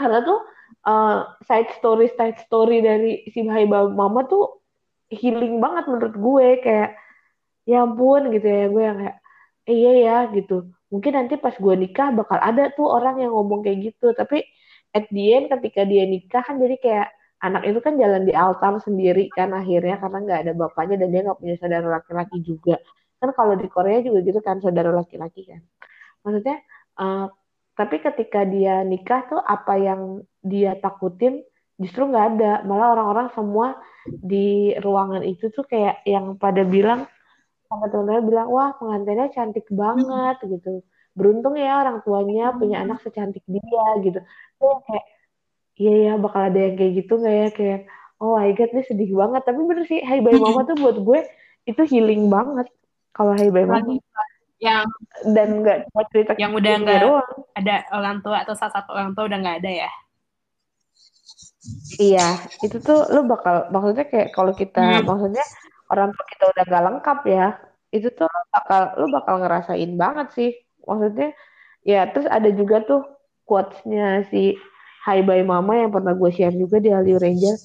karena 0.00 0.18
tuh 0.24 0.40
uh, 0.88 1.28
side 1.44 1.70
story, 1.76 2.08
side 2.16 2.40
story 2.40 2.80
dari 2.80 3.28
si 3.28 3.44
Hey 3.44 3.68
Boy 3.68 3.92
Mama 3.92 4.24
tuh 4.32 4.64
healing 5.12 5.60
banget 5.60 5.92
menurut 5.92 6.16
gue, 6.16 6.48
kayak, 6.64 6.96
ya 7.68 7.84
ampun 7.84 8.32
gitu 8.32 8.48
ya, 8.48 8.64
gue 8.72 8.80
yang 8.80 8.96
kayak, 8.96 9.16
eh, 9.68 9.76
iya 9.76 9.92
ya 10.08 10.16
gitu. 10.32 10.72
Mungkin 10.88 11.12
nanti 11.12 11.36
pas 11.36 11.52
gue 11.52 11.74
nikah 11.76 12.16
bakal 12.16 12.40
ada 12.40 12.72
tuh 12.72 12.88
orang 12.88 13.20
yang 13.20 13.36
ngomong 13.36 13.60
kayak 13.60 13.92
gitu, 13.92 14.16
tapi 14.16 14.40
at 14.94 15.06
the 15.10 15.24
end 15.34 15.46
ketika 15.48 15.86
dia 15.86 16.04
nikah 16.06 16.42
kan 16.42 16.58
jadi 16.58 16.76
kayak 16.78 17.08
anak 17.40 17.62
itu 17.64 17.78
kan 17.80 17.96
jalan 17.96 18.28
di 18.28 18.34
altar 18.36 18.76
sendiri 18.84 19.32
kan 19.32 19.50
akhirnya 19.56 19.96
karena 19.96 20.18
nggak 20.20 20.40
ada 20.44 20.52
bapaknya 20.52 20.96
dan 21.00 21.08
dia 21.08 21.20
nggak 21.24 21.38
punya 21.40 21.56
saudara 21.56 21.86
laki-laki 21.88 22.38
juga. 22.44 22.76
Kan 23.20 23.32
kalau 23.32 23.54
di 23.56 23.68
Korea 23.68 24.00
juga 24.04 24.18
gitu 24.24 24.40
kan 24.44 24.60
saudara 24.60 24.92
laki-laki 24.92 25.48
kan. 25.48 25.60
Maksudnya 26.20 26.56
uh, 27.00 27.32
tapi 27.72 27.96
ketika 28.04 28.44
dia 28.44 28.84
nikah 28.84 29.24
tuh 29.30 29.40
apa 29.40 29.74
yang 29.80 30.20
dia 30.44 30.76
takutin 30.76 31.40
justru 31.80 32.04
nggak 32.04 32.26
ada. 32.36 32.52
Malah 32.68 32.92
orang-orang 32.92 33.28
semua 33.32 33.80
di 34.04 34.76
ruangan 34.76 35.24
itu 35.24 35.48
tuh 35.48 35.64
kayak 35.64 36.04
yang 36.04 36.36
pada 36.36 36.60
bilang 36.60 37.08
sama 37.70 37.86
teman-teman 37.88 38.26
bilang 38.26 38.48
wah 38.50 38.74
pengantinnya 38.76 39.30
cantik 39.30 39.64
banget 39.70 40.36
gitu 40.44 40.82
beruntung 41.20 41.54
ya 41.60 41.84
orang 41.84 42.00
tuanya 42.00 42.56
punya 42.56 42.80
anak 42.80 43.04
secantik 43.04 43.44
dia 43.44 43.86
gitu. 44.00 44.18
Tuh 44.56 44.80
kayak 44.88 45.04
iya 45.76 45.92
ya 46.08 46.12
bakal 46.16 46.48
ada 46.48 46.58
yang 46.58 46.74
kayak 46.80 46.92
gitu 47.04 47.12
nggak 47.20 47.36
ya? 47.36 47.48
Kayak 47.52 47.80
oh 48.16 48.40
my 48.40 48.50
god 48.56 48.70
ini 48.72 48.82
sedih 48.88 49.10
banget. 49.12 49.42
Tapi 49.44 49.60
bener 49.68 49.84
sih 49.84 50.00
Hai 50.00 50.24
Bye 50.24 50.40
Mama 50.40 50.64
tuh 50.64 50.76
buat 50.80 50.96
gue 50.96 51.20
itu 51.68 51.82
healing 51.84 52.32
banget. 52.32 52.66
Kalau 53.12 53.36
Hai 53.36 53.52
Bye 53.52 53.68
Mama. 53.68 54.00
Yang 54.60 54.88
dan 55.24 55.48
nggak 55.64 55.78
cuma 55.88 56.02
cerita 56.12 56.32
yang 56.36 56.52
udah 56.52 56.72
nggak 56.80 57.00
ada 57.56 57.74
orang 57.96 58.20
tua 58.24 58.44
atau 58.44 58.52
salah 58.56 58.72
satu 58.76 58.92
orang 58.96 59.12
tua 59.12 59.28
udah 59.28 59.38
nggak 59.40 59.58
ada 59.64 59.72
ya? 59.84 59.90
Iya 62.00 62.40
itu 62.64 62.80
tuh 62.80 63.04
lo 63.12 63.28
bakal 63.28 63.68
maksudnya 63.68 64.08
kayak 64.08 64.28
kalau 64.32 64.52
kita 64.56 64.80
hmm. 64.80 65.04
maksudnya 65.04 65.44
orang 65.92 66.08
tua 66.16 66.24
kita 66.32 66.44
udah 66.48 66.62
gak 66.64 66.84
lengkap 66.88 67.18
ya 67.28 67.46
itu 67.90 68.08
tuh 68.14 68.30
bakal 68.54 68.96
lo 68.96 69.06
bakal 69.12 69.34
ngerasain 69.42 69.92
banget 69.98 70.26
sih 70.32 70.50
maksudnya 70.90 71.30
ya 71.80 72.10
terus 72.10 72.26
ada 72.26 72.50
juga 72.50 72.82
tuh 72.82 73.06
quotes-nya 73.46 74.26
si 74.26 74.58
Hai 75.00 75.22
Bye 75.22 75.42
Mama 75.42 75.78
yang 75.78 75.90
pernah 75.90 76.12
gue 76.12 76.28
share 76.28 76.52
juga 76.52 76.76
di 76.76 76.90
Hallyu 76.90 77.16
Ranger. 77.16 77.56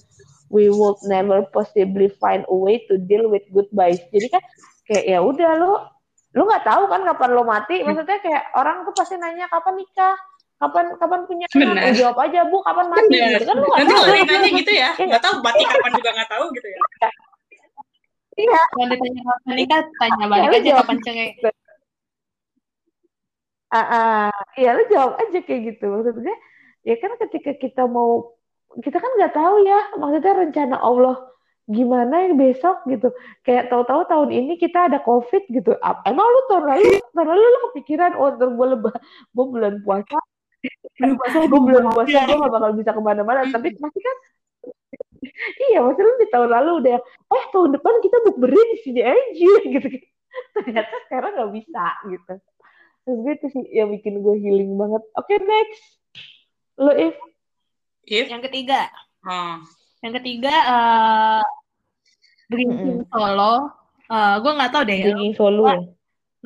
We 0.47 0.69
would 0.69 1.01
never 1.03 1.43
possibly 1.49 2.07
find 2.15 2.45
a 2.45 2.55
way 2.55 2.79
to 2.87 3.01
deal 3.01 3.27
with 3.27 3.43
goodbyes. 3.49 3.99
Jadi 4.07 4.29
kan 4.29 4.39
kayak 4.85 5.03
ya 5.03 5.19
udah 5.19 5.51
lo 5.57 5.89
lo 6.31 6.41
nggak 6.43 6.63
tahu 6.63 6.87
kan 6.87 7.01
kapan 7.03 7.29
lo 7.33 7.43
mati. 7.43 7.81
Maksudnya 7.81 8.21
kayak 8.21 8.53
orang 8.53 8.85
tuh 8.85 8.93
pasti 8.93 9.17
nanya 9.17 9.49
kapan 9.49 9.75
nikah? 9.75 10.15
Kapan 10.55 10.95
kapan 10.95 11.19
punya 11.27 11.45
anak 11.51 11.91
jawab 11.93 12.15
aja 12.23 12.47
bu? 12.47 12.63
Kapan 12.63 12.87
mati? 12.87 13.11
Bener. 13.11 13.29
gitu 13.35 13.45
kan 13.45 13.55
lu 13.57 13.67
nggak 13.67 13.79
Nanti 13.83 13.91
tahu. 13.91 14.03
kalau 14.05 14.25
nanya 14.31 14.49
gitu 14.55 14.71
ya, 14.71 14.89
Iya. 14.95 15.05
nggak 15.11 15.23
tahu 15.25 15.35
mati 15.43 15.63
kapan 15.67 15.91
juga 15.91 16.09
nggak 16.15 16.29
tahu 16.31 16.45
gitu 16.55 16.67
ya. 16.71 16.79
iya. 18.39 18.61
Kalau 18.69 18.85
ditanya 18.95 19.21
kapan 19.27 19.53
nikah, 19.59 19.81
tanya 19.99 20.25
balik 20.29 20.47
Ya, 20.47 20.55
aja 20.55 20.71
kapan 20.79 20.97
cerai. 21.03 21.29
Ah 23.73 23.77
ah. 23.79 24.29
iya 24.59 24.75
lu 24.77 24.83
jawab 24.91 25.17
aja 25.21 25.39
kayak 25.41 25.61
gitu. 25.73 25.85
Maksudnya 25.89 26.35
ya 26.85 26.95
kan 27.01 27.11
ketika 27.25 27.51
kita 27.57 27.83
mau 27.89 28.35
kita 28.83 28.97
kan 28.99 29.11
nggak 29.17 29.33
tahu 29.33 29.55
ya 29.65 29.79
maksudnya 29.97 30.33
rencana 30.35 30.75
Allah 30.77 31.15
gimana 31.65 32.29
yang 32.29 32.37
besok 32.37 32.85
gitu. 32.85 33.09
Kayak 33.41 33.73
tahu-tahu 33.73 34.05
tahun 34.05 34.29
ini 34.29 34.53
kita 34.61 34.89
ada 34.91 35.01
covid 35.01 35.43
gitu. 35.49 35.73
Emang 36.05 36.27
lu 36.29 36.41
tahun 36.51 36.65
lalu 36.69 36.89
tahun 37.15 37.27
lalu 37.33 37.41
lu 37.41 37.59
kepikiran 37.71 38.11
oh 38.21 38.29
ntar 38.37 38.49
gue 38.53 38.67
lebah 38.77 38.95
gue 39.33 39.45
bulan 39.49 39.73
puasa 39.81 40.17
gue 40.97 41.61
bulan 41.61 41.85
puasa 41.95 42.17
gue 42.25 42.37
gak 42.37 42.53
bakal 42.53 42.71
bisa 42.77 42.91
ke 42.93 43.01
mana-mana. 43.01 43.41
Tapi 43.49 43.67
pasti 43.73 43.99
kan 44.01 44.17
iya 45.73 45.81
maksudnya 45.81 46.05
lu 46.05 46.15
di 46.21 46.27
tahun 46.29 46.49
lalu 46.53 46.71
udah 46.85 46.97
eh 47.33 47.45
tahun 47.49 47.69
depan 47.81 47.93
kita 48.05 48.17
bukberin 48.29 48.67
di 48.77 48.79
sini 48.85 49.01
aja 49.01 49.51
gitu. 49.73 49.89
Ternyata 50.53 50.95
sekarang 51.09 51.31
nggak 51.39 51.51
bisa 51.55 51.85
gitu 52.11 52.35
terus 53.05 53.19
gue 53.21 53.33
itu 53.37 53.47
sih 53.53 53.63
yang 53.69 53.93
bikin 53.93 54.19
gue 54.25 54.35
healing 54.41 54.73
banget. 54.75 55.03
Oke 55.13 55.37
next. 55.37 56.01
Lo 56.81 56.91
if? 56.91 57.15
If, 58.05 58.29
Yang 58.29 58.49
ketiga, 58.49 58.85
oh. 59.25 59.57
yang 60.05 60.13
ketiga 60.21 60.53
eh 60.53 61.43
drinking 62.49 63.05
solo. 63.09 63.73
Eh 64.09 64.35
gue 64.41 64.51
nggak 64.57 64.71
tahu 64.73 64.83
deh. 64.85 64.97
Ya, 64.97 65.03
drinking 65.09 65.33
solo. 65.33 65.65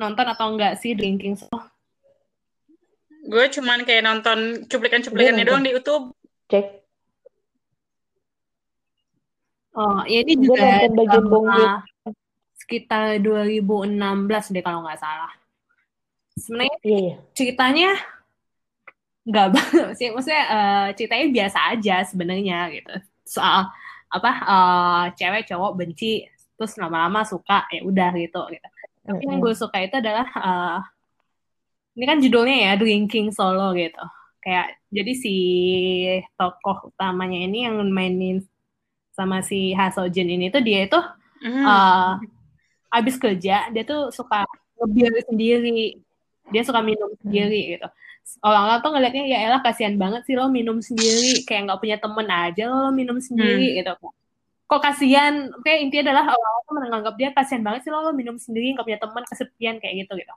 Nonton 0.00 0.26
atau 0.28 0.46
enggak 0.52 0.80
sih 0.80 0.96
drinking 0.96 1.36
solo. 1.36 1.68
gue 3.20 3.44
cuman 3.52 3.84
kayak 3.84 4.00
nonton 4.00 4.64
cuplikan-cuplikannya 4.64 5.44
doang 5.44 5.60
di 5.60 5.76
YouTube. 5.76 6.16
cek. 6.48 6.80
Oh, 9.76 10.02
ya 10.08 10.24
ini 10.24 10.34
Gue 10.40 10.56
juga 10.56 10.88
nonton 10.88 11.24
bagian 11.28 11.84
sekitar 12.58 13.20
2016 13.22 14.56
deh 14.56 14.62
kalau 14.64 14.82
nggak 14.82 14.98
salah. 14.98 15.30
Sebenarnya 16.44 16.76
iya 16.86 16.98
iya 17.04 17.14
ceritanya 17.36 17.88
nggak 19.28 19.46
banget 19.54 19.88
sih, 19.98 20.08
maksudnya 20.14 20.44
eh, 20.54 20.86
ceritanya 20.96 21.26
biasa 21.36 21.58
aja 21.72 21.94
sebenarnya 22.10 22.56
gitu. 22.74 22.92
Soal 23.36 23.68
apa 24.10 24.30
eh, 24.52 25.02
cewek 25.18 25.42
cowok 25.50 25.72
benci 25.78 26.26
terus 26.56 26.72
lama-lama 26.80 27.20
suka 27.24 27.64
ya 27.74 27.80
udah 27.88 28.10
gitu 28.16 28.40
gitu. 28.54 28.68
Tapi 29.06 29.22
yang 29.28 29.38
gue 29.44 29.54
suka 29.56 29.76
itu 29.84 29.94
adalah 30.02 30.26
eh, 30.28 30.78
ini 31.96 32.04
kan 32.10 32.18
judulnya 32.24 32.56
ya 32.66 32.72
Drinking 32.80 33.28
Solo 33.36 33.72
gitu. 33.76 34.00
Kayak 34.40 34.66
jadi 34.96 35.12
si 35.22 35.34
tokoh 36.38 36.90
utamanya 36.90 37.38
ini 37.46 37.56
yang 37.68 37.76
mainin 37.92 38.40
sama 39.16 39.44
si 39.44 39.76
Hasojin 39.76 40.28
ini 40.30 40.48
tuh 40.54 40.62
dia 40.64 40.86
itu 40.88 40.98
Hmm. 41.40 41.64
eh 41.64 42.12
abis 42.92 43.16
kerja 43.16 43.72
dia 43.72 43.82
tuh 43.88 44.12
suka 44.12 44.44
ngebir 44.76 45.12
sendiri 45.28 45.96
dia 46.52 46.62
suka 46.66 46.80
minum 46.82 47.10
sendiri 47.22 47.78
gitu. 47.78 47.88
Orang-orang 48.44 48.78
tuh 48.84 48.90
ngeliatnya 48.94 49.24
ya 49.26 49.38
elah 49.48 49.60
kasihan 49.64 49.94
banget 49.96 50.22
sih 50.28 50.34
lo 50.38 50.46
minum 50.52 50.78
sendiri 50.78 51.42
kayak 51.48 51.66
nggak 51.66 51.80
punya 51.82 51.96
temen 51.98 52.26
aja 52.28 52.62
lo, 52.70 52.76
lo 52.86 52.90
minum 52.94 53.18
sendiri 53.18 53.80
gitu. 53.80 53.90
Kok 54.70 54.80
kasihan? 54.82 55.50
Kayak 55.66 55.78
intinya 55.82 56.02
adalah 56.10 56.24
orang-orang 56.30 56.62
tuh 56.62 56.74
menganggap 56.78 57.14
dia 57.18 57.28
kasihan 57.34 57.62
banget 57.66 57.80
sih 57.86 57.90
lo, 57.90 57.98
lo 58.06 58.12
minum 58.14 58.36
sendiri 58.38 58.76
nggak 58.76 58.86
punya 58.86 59.00
teman 59.02 59.22
kesepian 59.26 59.76
kayak 59.82 59.94
gitu 60.06 60.12
gitu. 60.18 60.34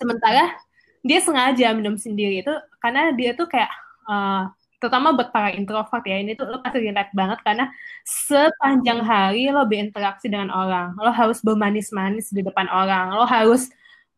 Sementara 0.00 0.58
dia 1.02 1.18
sengaja 1.18 1.74
minum 1.74 1.98
sendiri 1.98 2.42
itu 2.42 2.54
karena 2.78 3.10
dia 3.14 3.34
tuh 3.34 3.46
kayak 3.50 3.70
eh, 4.06 4.42
terutama 4.82 5.14
buat 5.14 5.30
para 5.30 5.54
introvert 5.54 6.02
ya 6.02 6.18
ini 6.18 6.34
tuh 6.34 6.50
lo 6.50 6.58
pasti 6.58 6.82
relate 6.82 7.14
banget 7.14 7.38
karena 7.46 7.70
sepanjang 8.02 9.06
hari 9.06 9.46
lo 9.54 9.62
berinteraksi 9.62 10.26
dengan 10.26 10.50
orang 10.50 10.98
lo 10.98 11.14
harus 11.14 11.38
bermanis-manis 11.38 12.34
di 12.34 12.42
depan 12.42 12.66
orang 12.66 13.14
lo 13.14 13.22
harus 13.22 13.70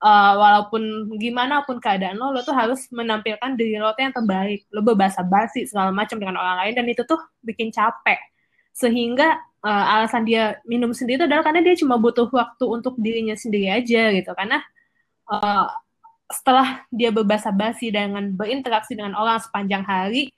uh, 0.04 0.32
walaupun 0.36 1.08
gimana 1.16 1.64
pun 1.64 1.80
keadaan 1.80 2.20
lo 2.20 2.30
lo 2.36 2.44
tuh 2.44 2.52
harus 2.52 2.84
menampilkan 2.92 3.56
diri 3.56 3.80
lo 3.80 3.96
tuh 3.96 4.04
yang 4.04 4.14
terbaik. 4.14 4.68
Lo 4.68 4.84
berbahasa 4.84 5.24
basi 5.24 5.64
segala 5.64 5.90
macam 5.90 6.20
dengan 6.20 6.36
orang 6.36 6.56
lain 6.68 6.74
dan 6.76 6.86
itu 6.92 7.02
tuh 7.08 7.18
bikin 7.40 7.72
capek. 7.72 8.20
Sehingga 8.76 9.40
uh, 9.64 9.84
alasan 9.98 10.28
dia 10.28 10.60
minum 10.68 10.92
sendiri 10.92 11.24
itu 11.24 11.26
adalah 11.26 11.44
karena 11.46 11.64
dia 11.64 11.74
cuma 11.80 11.96
butuh 11.96 12.28
waktu 12.28 12.64
untuk 12.68 12.94
dirinya 13.00 13.34
sendiri 13.34 13.72
aja 13.72 14.12
gitu. 14.12 14.30
Karena 14.36 14.60
uh, 15.32 15.66
setelah 16.28 16.84
dia 16.92 17.08
berbahasa 17.12 17.52
basi 17.52 17.88
dengan 17.92 18.32
berinteraksi 18.36 18.96
dengan 18.96 19.16
orang 19.16 19.40
sepanjang 19.40 19.84
hari 19.84 20.32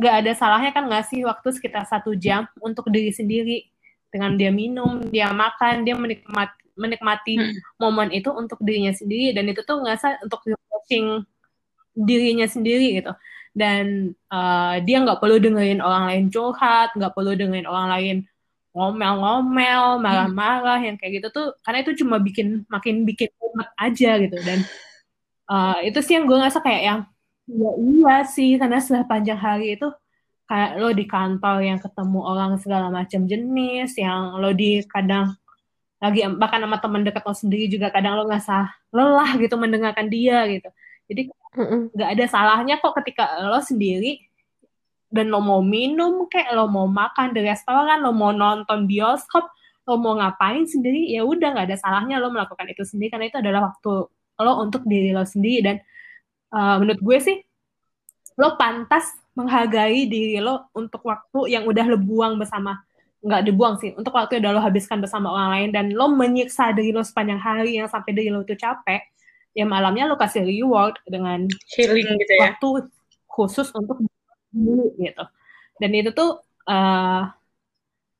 nggak 0.00 0.14
ada 0.24 0.32
salahnya 0.32 0.70
kan 0.72 0.88
ngasih 0.88 1.28
waktu 1.28 1.48
sekitar 1.52 1.84
satu 1.84 2.16
jam 2.16 2.48
untuk 2.64 2.88
diri 2.88 3.12
sendiri. 3.12 3.68
Dengan 4.10 4.34
dia 4.34 4.50
minum 4.50 4.98
dia 5.06 5.30
makan 5.30 5.86
dia 5.86 5.94
menikmati 5.94 6.59
menikmati 6.80 7.36
Hmm. 7.36 7.52
momen 7.76 8.08
itu 8.16 8.32
untuk 8.32 8.56
dirinya 8.64 8.92
sendiri 8.96 9.36
dan 9.36 9.44
itu 9.52 9.60
tuh 9.68 9.84
nggak 9.84 10.24
untuk 10.24 10.40
refreshing 10.48 11.22
dirinya 11.92 12.46
sendiri 12.48 12.98
gitu. 12.98 13.12
Dan 13.50 14.14
uh, 14.30 14.78
dia 14.86 14.96
nggak 15.04 15.20
perlu 15.20 15.36
dengerin 15.42 15.82
orang 15.84 16.04
lain 16.08 16.24
curhat 16.32 16.94
nggak 16.96 17.12
perlu 17.12 17.36
dengerin 17.36 17.68
orang 17.68 17.88
lain 17.92 18.16
ngomel-ngomel 18.70 19.98
marah-marah 19.98 20.78
yang 20.78 20.94
kayak 20.94 21.18
gitu 21.18 21.28
tuh 21.34 21.46
karena 21.66 21.82
itu 21.82 21.92
cuma 22.06 22.22
bikin 22.22 22.62
makin 22.70 23.02
bikin 23.04 23.28
umat 23.42 23.68
aja 23.76 24.16
gitu. 24.22 24.38
Dan 24.40 24.64
uh, 25.50 25.78
itu 25.84 25.98
sih 26.00 26.14
yang 26.16 26.24
gue 26.30 26.38
ngerasa 26.38 26.62
kayak 26.62 26.82
yang 26.86 27.00
ya 27.50 27.70
iya 27.82 28.16
sih 28.22 28.54
karena 28.60 28.78
setelah 28.78 29.04
panjang 29.10 29.40
hari 29.40 29.74
itu 29.74 29.90
kayak 30.46 30.82
lo 30.82 30.90
di 30.94 31.04
kantor 31.06 31.56
yang 31.62 31.78
ketemu 31.82 32.20
orang 32.26 32.52
segala 32.58 32.90
macam 32.90 33.26
jenis 33.26 33.94
yang 33.98 34.38
lo 34.38 34.50
di 34.54 34.82
kadang 34.86 35.34
lagi 36.00 36.24
bahkan 36.40 36.64
sama 36.64 36.80
teman 36.80 37.04
dekat 37.04 37.22
lo 37.22 37.36
sendiri 37.36 37.68
juga 37.68 37.92
kadang 37.92 38.16
lo 38.16 38.24
ngerasa 38.24 38.72
lelah 38.88 39.30
gitu 39.36 39.54
mendengarkan 39.60 40.08
dia 40.08 40.48
gitu. 40.48 40.68
Jadi 41.12 41.22
nggak 41.92 42.10
ada 42.16 42.24
salahnya 42.24 42.80
kok 42.80 42.96
ketika 43.02 43.44
lo 43.44 43.60
sendiri 43.60 44.24
dan 45.12 45.28
lo 45.28 45.44
mau 45.44 45.60
minum 45.60 46.24
kayak 46.30 46.56
lo 46.56 46.70
mau 46.70 46.88
makan 46.88 47.36
di 47.36 47.42
restoran 47.44 48.00
lo 48.00 48.14
mau 48.14 48.30
nonton 48.30 48.86
bioskop 48.86 49.50
lo 49.84 49.98
mau 49.98 50.14
ngapain 50.16 50.64
sendiri 50.64 51.10
ya 51.10 51.26
udah 51.26 51.50
nggak 51.50 51.66
ada 51.66 51.76
salahnya 51.76 52.22
lo 52.22 52.30
melakukan 52.30 52.70
itu 52.70 52.86
sendiri 52.86 53.10
karena 53.10 53.26
itu 53.28 53.38
adalah 53.42 53.60
waktu 53.74 53.92
lo 54.40 54.52
untuk 54.64 54.88
diri 54.88 55.12
lo 55.12 55.26
sendiri. 55.28 55.60
Dan 55.60 55.76
uh, 56.56 56.80
menurut 56.80 57.00
gue 57.04 57.18
sih 57.20 57.36
lo 58.40 58.56
pantas 58.56 59.12
menghargai 59.36 60.08
diri 60.08 60.40
lo 60.40 60.72
untuk 60.72 61.04
waktu 61.04 61.52
yang 61.52 61.68
udah 61.68 61.84
lo 61.92 62.00
buang 62.00 62.40
bersama 62.40 62.80
nggak 63.20 63.42
dibuang 63.44 63.76
sih 63.76 63.92
untuk 63.96 64.16
waktu 64.16 64.40
yang 64.40 64.48
udah 64.48 64.52
lo 64.56 64.62
habiskan 64.64 64.98
bersama 65.04 65.28
orang 65.28 65.50
lain 65.52 65.68
dan 65.76 65.84
lo 65.92 66.08
menyiksa 66.08 66.72
diri 66.72 66.90
lo 66.92 67.04
sepanjang 67.04 67.36
hari 67.36 67.76
yang 67.76 67.88
sampai 67.88 68.16
diri 68.16 68.32
lo 68.32 68.40
itu 68.40 68.56
capek 68.56 69.04
ya 69.52 69.68
malamnya 69.68 70.08
lo 70.08 70.16
kasih 70.16 70.40
reward 70.46 70.96
dengan 71.04 71.44
Healing 71.76 72.16
gitu 72.16 72.32
ya. 72.40 72.56
waktu 72.56 72.88
khusus 73.28 73.68
untuk 73.76 74.00
gitu 74.96 75.24
dan 75.80 75.90
itu 75.92 76.10
tuh 76.16 76.40
uh, 76.64 77.28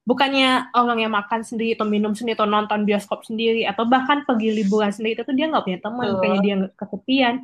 bukannya 0.04 0.68
orang 0.76 0.98
yang 1.06 1.12
makan 1.12 1.44
sendiri 1.46 1.78
atau 1.78 1.88
minum 1.88 2.12
sendiri 2.12 2.36
atau 2.36 2.48
nonton 2.48 2.84
bioskop 2.84 3.24
sendiri 3.24 3.64
atau 3.64 3.88
bahkan 3.88 4.26
pergi 4.28 4.52
liburan 4.52 4.92
sendiri 4.92 5.16
itu 5.16 5.24
tuh 5.24 5.36
dia 5.36 5.48
nggak 5.48 5.64
punya 5.64 5.78
teman 5.80 6.04
Betul. 6.04 6.14
bukannya 6.18 6.38
dia 6.44 6.56
kesepian 6.76 7.34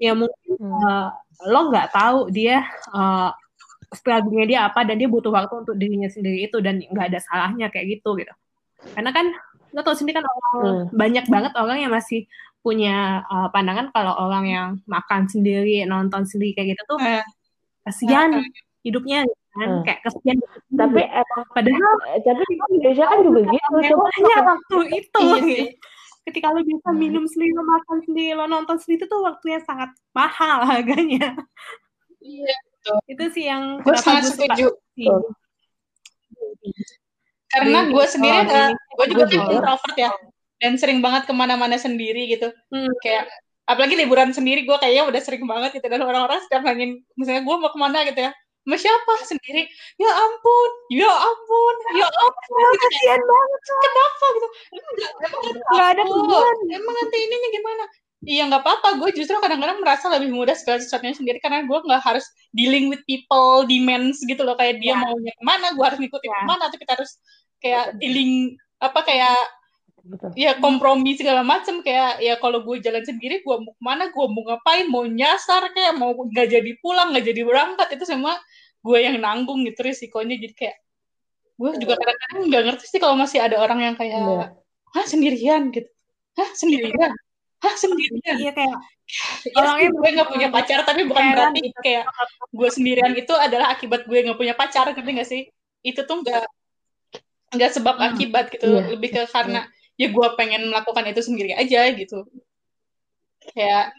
ya 0.00 0.12
mungkin 0.16 0.44
Hmm. 0.54 0.70
uh, 0.70 1.08
lo 1.50 1.60
nggak 1.70 1.90
tahu 1.90 2.30
dia 2.30 2.62
uh, 2.94 3.34
struggle-nya 3.94 4.46
dia 4.46 4.60
apa 4.68 4.82
dan 4.82 4.98
dia 4.98 5.06
butuh 5.06 5.30
waktu 5.30 5.54
untuk 5.62 5.74
dirinya 5.74 6.06
sendiri 6.06 6.46
itu 6.46 6.58
dan 6.58 6.82
nggak 6.82 7.06
ada 7.10 7.20
salahnya 7.22 7.70
kayak 7.70 7.98
gitu 7.98 8.18
gitu 8.18 8.34
karena 8.92 9.10
kan 9.10 9.26
lo 9.72 9.80
tau 9.80 9.96
sendiri 9.96 10.18
kan 10.18 10.26
orang 10.26 10.42
Hmm. 10.54 10.84
banyak 10.94 11.24
banget 11.26 11.52
orang 11.58 11.78
yang 11.80 11.90
masih 11.90 12.30
punya 12.60 13.20
uh, 13.26 13.50
pandangan 13.50 13.90
kalau 13.90 14.14
orang 14.16 14.44
yang 14.46 14.68
makan 14.84 15.26
sendiri 15.26 15.82
nonton 15.84 16.22
sendiri 16.24 16.54
kayak 16.54 16.78
gitu 16.78 16.94
tuh 16.94 16.98
Eh, 16.98 17.24
kasihan 17.82 18.30
hidupnya 18.80 19.26
kan 19.52 19.68
Hmm. 19.70 19.82
kayak 19.82 20.00
kasihan 20.02 20.38
tapi 20.70 21.02
emang 21.04 21.42
padahal 21.50 21.92
eh, 22.10 22.20
tapi 22.20 22.42
di 22.44 22.54
Indonesia 22.70 23.04
kan 23.06 23.18
juga 23.20 23.40
gitu 23.46 23.68
mewahnya 23.72 24.36
waktu 24.50 24.76
itu 24.94 25.20
Iya 25.20 25.38
gitu. 25.42 25.64
ketika 26.24 26.46
lo 26.50 26.60
bisa 26.62 26.88
Hmm. 26.88 26.98
minum 26.98 27.24
sendiri 27.26 27.52
lo 27.52 27.62
makan 27.62 27.98
sendiri 28.02 28.30
lo 28.32 28.44
nonton 28.46 28.76
sendiri 28.78 28.98
itu 28.98 29.06
tuh 29.06 29.20
waktu 29.22 29.46
yang 29.50 29.62
sangat 29.62 29.90
mahal 30.10 30.58
harganya 30.64 31.34
Iya. 32.18 32.56
Itu 33.06 33.24
sih 33.32 33.44
yang 33.46 33.80
Gue 33.80 33.92
kenapa 33.92 34.04
sangat 34.04 34.22
setuju. 34.32 34.66
Karena 37.48 37.78
gue 37.86 38.04
sendiri, 38.10 38.34
Oh, 38.34 38.44
adalah- 38.44 38.72
gue 38.74 39.06
juga 39.14 39.24
kan 39.30 39.40
introvert 39.52 39.96
ya. 39.96 40.10
Dan 40.58 40.72
sering 40.74 40.98
banget 40.98 41.28
ke 41.28 41.32
mana-mana 41.32 41.76
sendiri 41.76 42.26
gitu. 42.26 42.50
Hmm. 42.72 42.90
Kayak, 42.98 43.30
apalagi 43.64 43.94
liburan 43.94 44.34
sendiri, 44.34 44.66
gue 44.66 44.76
kayaknya 44.76 45.06
udah 45.06 45.20
sering 45.22 45.44
banget 45.46 45.78
gitu. 45.78 45.86
Dan 45.86 46.02
orang-orang 46.02 46.42
setiap 46.42 46.66
nanyain, 46.66 46.98
misalnya 47.14 47.42
gue 47.46 47.54
mau 47.54 47.70
ke 47.70 47.78
mana 47.78 48.02
gitu 48.04 48.18
ya. 48.18 48.32
Sama 48.64 48.76
siapa? 48.80 49.14
Sendiri. 49.28 49.68
Ya 50.00 50.08
ampun, 50.08 50.70
ya 50.88 51.12
ampun, 51.12 51.74
ya 51.94 52.08
ampun. 52.08 52.32
Gitu, 52.40 52.56
kayak, 52.56 52.80
kasihan 52.80 53.20
banget 53.22 53.60
kenapa 53.68 54.24
gitu? 54.32 54.48
Emang 55.20 55.42
Nggak 55.68 55.88
ada 55.94 56.02
tujuan. 56.02 56.56
Emang 56.72 56.94
nanti 56.96 57.16
ininya 57.20 57.48
gimana? 57.52 57.84
Iya 58.26 58.42
nggak 58.44 58.62
apa-apa. 58.62 58.88
Gue 58.98 59.10
justru 59.12 59.36
kadang-kadang 59.38 59.78
merasa 59.78 60.08
lebih 60.08 60.30
mudah 60.30 60.52
segala 60.52 60.80
sesuatunya 60.80 61.12
sendiri 61.12 61.38
karena 61.38 61.62
gue 61.62 61.78
nggak 61.78 62.02
harus 62.02 62.24
dealing 62.50 62.88
with 62.88 63.00
people 63.04 63.64
demands 63.64 64.20
gitu 64.20 64.40
loh. 64.40 64.54
Kayak 64.54 64.80
dia 64.80 64.92
Ya. 64.92 65.00
maunya 65.00 65.32
ke 65.32 65.42
mana 65.42 65.66
gue 65.72 65.84
harus 65.84 65.98
ngikutin 65.98 66.28
Ya. 66.28 66.36
ke 66.36 66.44
mana. 66.46 66.62
Atau 66.68 66.78
kita 66.80 66.92
harus 66.96 67.12
kayak 67.60 67.84
dealing 67.96 68.32
apa 68.82 69.00
kayak 69.00 69.38
betul. 70.04 70.28
ya 70.36 70.52
kompromi 70.58 71.16
segala 71.16 71.40
macam 71.40 71.80
kayak 71.80 72.20
ya 72.20 72.36
kalau 72.36 72.60
gue 72.60 72.76
jalan 72.80 73.00
sendiri 73.00 73.40
gue 73.40 73.56
mau 73.56 73.72
ke 73.72 73.82
mana 73.82 74.12
gue 74.12 74.26
mau 74.28 74.42
ngapain 74.44 74.84
mau 74.86 75.04
nyasar 75.08 75.72
kayak 75.72 75.96
mau 75.96 76.12
nggak 76.12 76.48
jadi 76.50 76.70
pulang 76.84 77.12
nggak 77.12 77.24
jadi 77.28 77.40
berangkat. 77.44 77.88
Itu 77.96 78.04
semua 78.04 78.36
gue 78.80 78.98
yang 79.00 79.16
nanggung 79.16 79.64
gitu 79.64 79.80
risikonya. 79.80 80.36
Jadi 80.36 80.52
kayak 80.52 80.76
gue 81.54 81.70
juga 81.78 81.94
kadang-kadang 81.96 82.40
nggak 82.50 82.62
ngerti 82.66 82.84
sih 82.90 82.98
kalau 82.98 83.14
masih 83.14 83.38
ada 83.38 83.56
orang 83.62 83.78
yang 83.80 83.94
kayak 83.94 84.18
Iya. 84.18 84.46
hah 84.94 85.06
sendirian? 85.06 85.70
gitu. 85.70 85.86
Hah 86.34 86.50
sendirian 86.52 87.14
hah 87.64 87.74
sendirian? 87.80 88.36
Iya 88.36 88.52
kayak 88.52 88.70
ya 88.70 88.78
Orangnya 89.60 89.88
gue 89.92 90.08
nggak 90.16 90.30
punya 90.32 90.48
pacar 90.48 90.80
tapi 90.84 91.04
bukan 91.04 91.24
heran 91.24 91.52
berarti 91.52 91.60
gitu. 91.68 91.80
kayak 91.84 92.04
gue 92.52 92.68
sendirian 92.72 93.12
itu 93.16 93.34
adalah 93.36 93.66
akibat 93.72 94.04
gue 94.08 94.18
nggak 94.24 94.38
punya 94.38 94.54
pacar 94.56 94.84
ngerti 94.92 95.10
nggak 95.16 95.28
sih? 95.28 95.42
Itu 95.84 96.04
tuh 96.04 96.20
nggak 96.24 96.44
nggak 97.56 97.70
sebab 97.72 97.94
Hmm. 97.96 98.06
akibat 98.12 98.44
gitu. 98.52 98.64
Iya. 98.68 98.82
lebih 98.96 99.08
ke 99.12 99.22
karena 99.32 99.64
ya 99.96 100.08
gue 100.10 100.26
pengen 100.36 100.68
melakukan 100.68 101.04
itu 101.08 101.20
sendiri 101.24 101.52
aja 101.56 101.88
gitu. 101.96 102.28
Kayak 103.52 103.92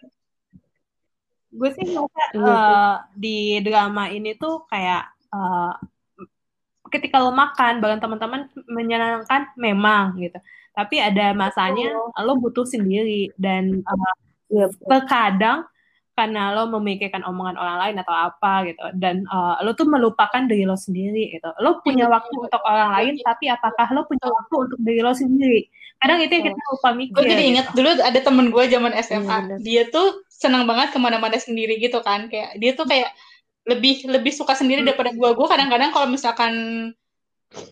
gue 1.55 1.69
sih 1.71 1.85
merasa 1.87 2.23
eh, 2.35 2.95
di 3.15 3.37
drama 3.63 4.11
ini 4.11 4.35
tuh 4.35 4.67
kayak 4.67 5.07
eh, 5.31 5.73
ketika 6.91 7.23
lo 7.23 7.31
makan 7.31 7.79
bareng 7.79 8.01
teman-teman 8.03 8.47
menyenangkan 8.67 9.51
memang 9.55 10.15
gitu 10.19 10.37
tapi 10.77 10.99
ada 10.99 11.31
masanya 11.33 11.89
lo 12.21 12.35
butuh 12.37 12.65
sendiri 12.67 13.31
dan 13.39 13.81
eh, 13.81 14.03
Iya, 14.45 14.69
terkadang 14.85 15.65
karena 16.15 16.55
lo 16.55 16.71
memikirkan 16.71 17.25
omongan 17.27 17.57
orang 17.59 17.77
lain 17.81 17.95
atau 17.99 18.13
apa 18.15 18.69
gitu 18.69 18.79
dan 18.95 19.25
eh, 19.25 19.55
lo 19.65 19.73
tuh 19.73 19.87
melupakan 19.89 20.43
diri 20.47 20.63
lo 20.63 20.77
sendiri 20.79 21.35
gitu. 21.35 21.49
Lo 21.59 21.81
punya 21.83 22.05
Iya, 22.07 22.13
waktu 22.13 22.35
untuk 22.39 22.61
orang 22.63 22.89
lain 22.95 23.13
tapi 23.25 23.49
apakah 23.51 23.87
lo 23.95 24.05
punya 24.07 24.27
waktu 24.29 24.55
untuk 24.69 24.79
diri 24.83 25.01
lo 25.03 25.11
sendiri? 25.11 25.67
Kadang 25.99 26.19
itu 26.23 26.33
yang 26.37 26.45
kita 26.51 26.61
lupa 26.71 26.89
mikir 26.93 27.23
gue 27.23 27.23
jadi 27.31 27.43
gitu. 27.43 27.51
ingat 27.55 27.65
dulu 27.73 27.89
ada 27.99 28.19
temen 28.21 28.45
gue 28.51 28.63
zaman 28.69 28.91
Iya, 28.93 29.01
SMA 29.07 29.37
dia 29.63 29.83
tuh 29.91 30.07
senang 30.29 30.63
banget 30.69 30.91
ke 30.93 30.99
mana-mana 31.01 31.39
sendiri 31.39 31.79
gitu 31.81 31.99
kan. 32.03 32.27
Kayak 32.31 32.59
dia 32.59 32.71
tuh 32.75 32.85
kayak 32.87 33.09
lebih 33.65 34.05
lebih 34.07 34.31
suka 34.35 34.53
sendiri 34.53 34.85
Hmm. 34.85 34.87
daripada 34.93 35.11
gue 35.11 35.29
gue 35.33 35.47
kadang-kadang 35.49 35.89
kalau 35.95 36.07
misalkan 36.07 36.53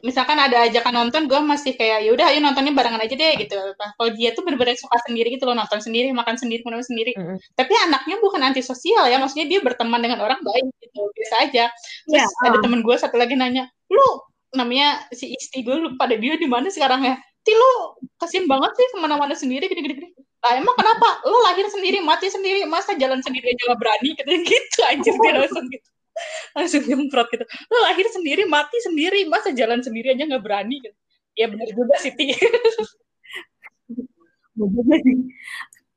misalkan 0.03 0.37
ada 0.39 0.67
ajakan 0.67 0.93
nonton 0.93 1.27
gue 1.27 1.39
masih 1.43 1.75
kayak 1.75 2.07
ya 2.07 2.11
udah 2.11 2.25
ayo 2.31 2.39
nontonnya 2.39 2.73
barengan 2.75 3.01
aja 3.01 3.15
deh 3.15 3.33
gitu. 3.39 3.57
Kalau 3.75 4.09
dia 4.15 4.31
tuh 4.35 4.43
bener-bener 4.47 4.75
suka 4.79 4.97
sendiri 5.07 5.33
gitu 5.35 5.43
loh 5.47 5.55
nonton 5.55 5.79
sendiri 5.79 6.11
makan 6.11 6.35
sendiri 6.35 6.61
minum 6.63 6.83
sendiri. 6.83 7.11
Mm-mm. 7.13 7.37
tapi 7.53 7.73
anaknya 7.87 8.17
bukan 8.19 8.41
antisosial 8.41 9.05
ya 9.07 9.17
maksudnya 9.19 9.47
dia 9.47 9.59
berteman 9.59 9.99
dengan 9.99 10.23
orang 10.23 10.39
baik 10.41 10.65
gitu 10.79 11.01
biasa 11.13 11.35
aja. 11.49 11.65
Terus 12.07 12.23
Ya, 12.23 12.25
ada 12.47 12.57
ah. 12.59 12.61
temen 12.61 12.79
gue 12.83 12.95
satu 12.95 13.15
lagi 13.19 13.35
nanya 13.35 13.67
lu 13.91 14.07
namanya 14.53 15.01
si 15.11 15.33
isti 15.33 15.65
gue 15.65 15.75
lupa 15.75 16.05
deh 16.05 16.19
dia 16.21 16.37
di 16.39 16.47
mana 16.47 16.69
sekarang 16.69 17.03
ya? 17.03 17.15
Ti 17.43 17.51
lu 17.51 17.71
kasian 18.19 18.47
banget 18.47 18.71
sih 18.77 18.85
ke 18.93 18.97
mana-mana 19.01 19.35
sendiri 19.35 19.67
gini-gini 19.67 19.95
gini 19.99 20.09
lah 20.43 20.59
emang 20.59 20.75
kenapa? 20.75 21.23
Lu 21.23 21.39
lahir 21.47 21.63
sendiri 21.71 22.03
mati 22.03 22.27
sendiri 22.27 22.67
masa 22.67 22.99
jalan 22.99 23.23
sendiri 23.23 23.55
aja 23.55 23.63
gak 23.71 23.79
berani? 23.79 24.09
Katanya 24.19 24.39
gitu 24.43 24.79
anjir 24.83 25.13
dia 25.23 25.33
langsung 25.39 25.65
gitu 25.71 25.92
langsung 26.57 26.83
nyemprot 26.85 27.27
gitu 27.33 27.45
lu 27.45 27.77
lahir 27.85 28.05
sendiri 28.13 28.43
mati 28.45 28.77
sendiri 28.85 29.25
masa 29.29 29.49
jalan 29.51 29.81
sendiri 29.81 30.13
aja 30.13 30.23
nggak 30.29 30.43
berani 30.43 30.77
gitu 30.81 30.97
ya 31.33 31.49
benar 31.49 31.65
juga 31.73 31.95
sih 31.97 32.13
Ti. 32.13 32.25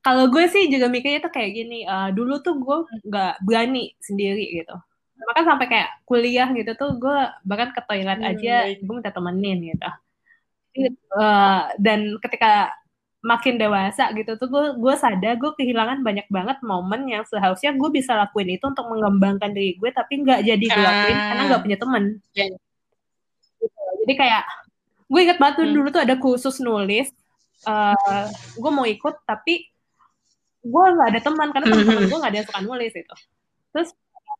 Kalau 0.06 0.30
gue 0.30 0.44
sih 0.46 0.70
juga 0.70 0.86
mikirnya 0.86 1.18
tuh 1.18 1.34
kayak 1.34 1.50
gini, 1.50 1.82
eh, 1.82 2.08
dulu 2.14 2.38
tuh 2.38 2.54
gue 2.62 2.78
nggak 3.10 3.42
berani 3.42 3.90
sendiri 3.98 4.62
gitu. 4.62 4.72
Bahkan 5.18 5.44
sampai 5.44 5.66
kayak 5.66 5.88
kuliah 6.06 6.46
gitu 6.54 6.72
tuh 6.78 6.94
gue 6.94 7.18
bahkan 7.42 7.74
ke 7.74 7.82
toilet 7.84 8.22
Hmm, 8.22 8.30
aja 8.30 8.54
baik. 8.70 8.86
gue 8.86 8.94
minta 8.94 9.10
temenin 9.10 9.58
gitu. 9.74 9.88
Eh, 10.78 11.60
dan 11.82 12.00
ketika 12.22 12.70
makin 13.26 13.58
dewasa 13.58 14.14
gitu 14.14 14.38
tuh 14.38 14.46
gue 14.46 14.64
gue 14.78 14.94
sadar 14.94 15.34
gue 15.34 15.50
kehilangan 15.58 15.98
banyak 15.98 16.30
banget 16.30 16.62
momen 16.62 17.10
yang 17.10 17.26
seharusnya 17.26 17.74
gue 17.74 17.90
bisa 17.90 18.14
lakuin 18.14 18.54
itu 18.54 18.62
untuk 18.62 18.86
mengembangkan 18.86 19.50
diri 19.50 19.74
gue 19.74 19.90
tapi 19.90 20.22
nggak 20.22 20.46
jadi 20.46 20.62
gue 20.62 20.82
lakuin 20.84 21.16
Ah. 21.18 21.26
karena 21.26 21.42
nggak 21.50 21.62
punya 21.66 21.78
temen. 21.78 22.04
Ya. 22.32 22.46
Gitu. 22.46 23.80
Jadi 24.06 24.14
kayak 24.14 24.44
gue 25.10 25.20
inget 25.20 25.38
banget 25.42 25.56
Hmm. 25.58 25.74
dulu 25.74 25.88
tuh 25.90 26.02
ada 26.06 26.14
kursus 26.14 26.56
nulis, 26.62 27.10
eh 27.66 28.24
gue 28.54 28.70
mau 28.70 28.86
ikut 28.86 29.14
tapi 29.26 29.66
gue 30.62 30.84
nggak 30.94 31.08
ada 31.10 31.20
teman 31.22 31.48
karena 31.50 31.66
teman-teman 31.66 32.02
Mhm. 32.06 32.10
gue 32.10 32.18
nggak 32.22 32.30
ada 32.30 32.38
yang 32.38 32.48
suka 32.48 32.60
nulis 32.62 32.92
itu. 32.94 33.14
Terus 33.74 33.88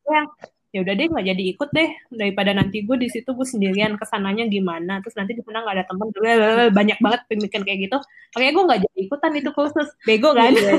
gue 0.06 0.14
yang 0.14 0.28
ya 0.76 0.84
udah 0.84 0.92
deh 0.92 1.08
nggak 1.08 1.26
jadi 1.32 1.42
ikut 1.56 1.68
deh. 1.72 1.88
Daripada 2.12 2.52
nanti 2.52 2.84
gue 2.84 2.96
di 3.00 3.08
situ 3.08 3.32
gue 3.32 3.46
sendirian 3.48 3.96
ke 3.96 4.04
sananya 4.04 4.44
gimana? 4.44 5.00
Terus 5.00 5.16
nanti 5.16 5.32
di 5.32 5.40
sana 5.40 5.64
nggak 5.64 5.74
ada 5.80 5.84
blablabla, 5.88 6.68
banyak 6.76 6.98
banget 7.00 7.20
pemikiran 7.32 7.64
kayak 7.64 7.80
gitu. 7.88 7.96
Makanya 8.36 8.52
gue 8.52 8.64
nggak 8.68 8.80
jadi 8.84 8.98
ikutan 9.08 9.32
itu 9.40 9.50
kursus 9.56 9.88
bego 10.04 10.36
kan? 10.36 10.52
Iya. 10.52 10.76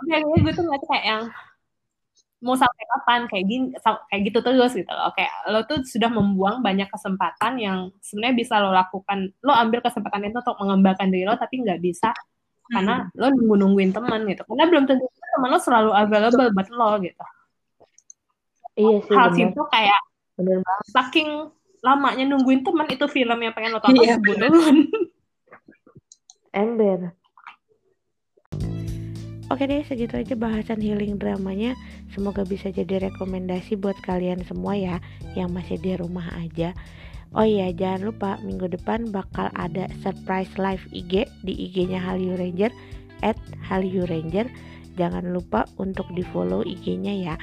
tapi 0.00 0.16
akhirnya 0.16 0.40
gue 0.40 0.52
tuh 0.56 0.64
ngeliat 0.64 0.84
kayak 0.88 1.04
yang 1.04 1.22
mau 2.40 2.56
sampai 2.56 2.84
kapan? 2.88 3.20
Kayak 3.28 3.44
gini 3.44 3.64
kayak 4.08 4.20
gitu 4.24 4.38
terus 4.40 4.72
gitu 4.72 4.88
loh. 4.88 5.12
Kayak 5.12 5.32
lo 5.52 5.60
tuh 5.68 5.78
sudah 5.84 6.08
membuang 6.08 6.64
banyak 6.64 6.88
kesempatan 6.88 7.52
yang 7.60 7.78
sebenarnya 8.00 8.36
bisa 8.40 8.54
lo 8.64 8.72
lakukan. 8.72 9.28
Lo 9.44 9.52
ambil 9.52 9.84
kesempatan 9.84 10.32
itu 10.32 10.40
untuk 10.40 10.56
mengembangkan 10.56 11.12
diri 11.12 11.28
lo 11.28 11.36
tapi 11.36 11.60
nggak 11.60 11.80
bisa 11.84 12.16
karena 12.70 13.12
lo 13.18 13.28
nunggu 13.28 13.54
nungguin 13.60 13.92
teman 13.92 14.24
gitu. 14.24 14.48
Karena 14.48 14.64
belum 14.72 14.84
tentu 14.88 15.04
teman 15.36 15.48
lo 15.52 15.60
selalu 15.60 15.90
available 15.92 16.48
buat 16.56 16.68
lo 16.72 16.96
gitu 17.04 17.24
Iya 18.80 18.96
sih 19.04 19.14
hal 19.14 19.28
benar. 19.28 19.36
simpel 19.36 19.64
kayak 19.68 20.00
Bener 20.34 20.56
banget. 20.58 20.84
saking 20.88 21.28
lamanya 21.80 22.24
nungguin 22.26 22.60
teman 22.60 22.88
itu 22.88 23.04
film 23.06 23.38
yang 23.38 23.52
pengen 23.52 23.72
lo 23.72 23.80
tonton 23.80 24.00
Iya, 24.00 24.16
sebut 24.16 24.36
duluan 24.36 24.76
Ember. 26.52 27.14
Oke 29.50 29.66
deh, 29.66 29.82
segitu 29.82 30.14
aja 30.14 30.38
bahasan 30.38 30.78
healing 30.78 31.18
dramanya. 31.18 31.74
Semoga 32.14 32.46
bisa 32.46 32.70
jadi 32.70 33.10
rekomendasi 33.10 33.74
buat 33.74 33.98
kalian 34.06 34.46
semua 34.46 34.78
ya 34.78 34.96
yang 35.34 35.50
masih 35.50 35.74
di 35.76 35.98
rumah 35.98 36.26
aja. 36.38 36.70
Oh 37.34 37.42
iya, 37.42 37.70
jangan 37.74 38.10
lupa 38.10 38.30
minggu 38.42 38.70
depan 38.70 39.10
bakal 39.10 39.50
ada 39.54 39.90
surprise 40.02 40.50
live 40.54 40.82
IG 40.90 41.26
di 41.42 41.54
IG-nya 41.66 41.98
Hallyu 41.98 42.38
Ranger 42.38 42.70
at 43.22 43.38
Hallyu 43.66 44.06
Ranger. 44.06 44.46
Jangan 44.94 45.30
lupa 45.30 45.66
untuk 45.78 46.06
di 46.14 46.22
follow 46.26 46.62
IG-nya 46.62 47.14
ya. 47.14 47.34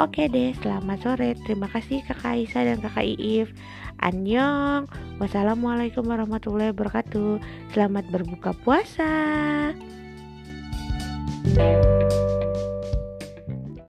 Oke 0.00 0.24
deh, 0.24 0.56
selamat 0.64 1.04
sore. 1.04 1.36
Terima 1.44 1.68
kasih 1.68 2.00
Kakak 2.08 2.32
Aisyah 2.32 2.64
dan 2.64 2.78
Kakak 2.80 3.12
Iif. 3.12 3.52
Annyeong. 4.00 4.88
Wassalamualaikum 5.20 6.08
warahmatullahi 6.08 6.72
wabarakatuh. 6.72 7.36
Selamat 7.76 8.08
berbuka 8.08 8.56
puasa. 8.64 9.12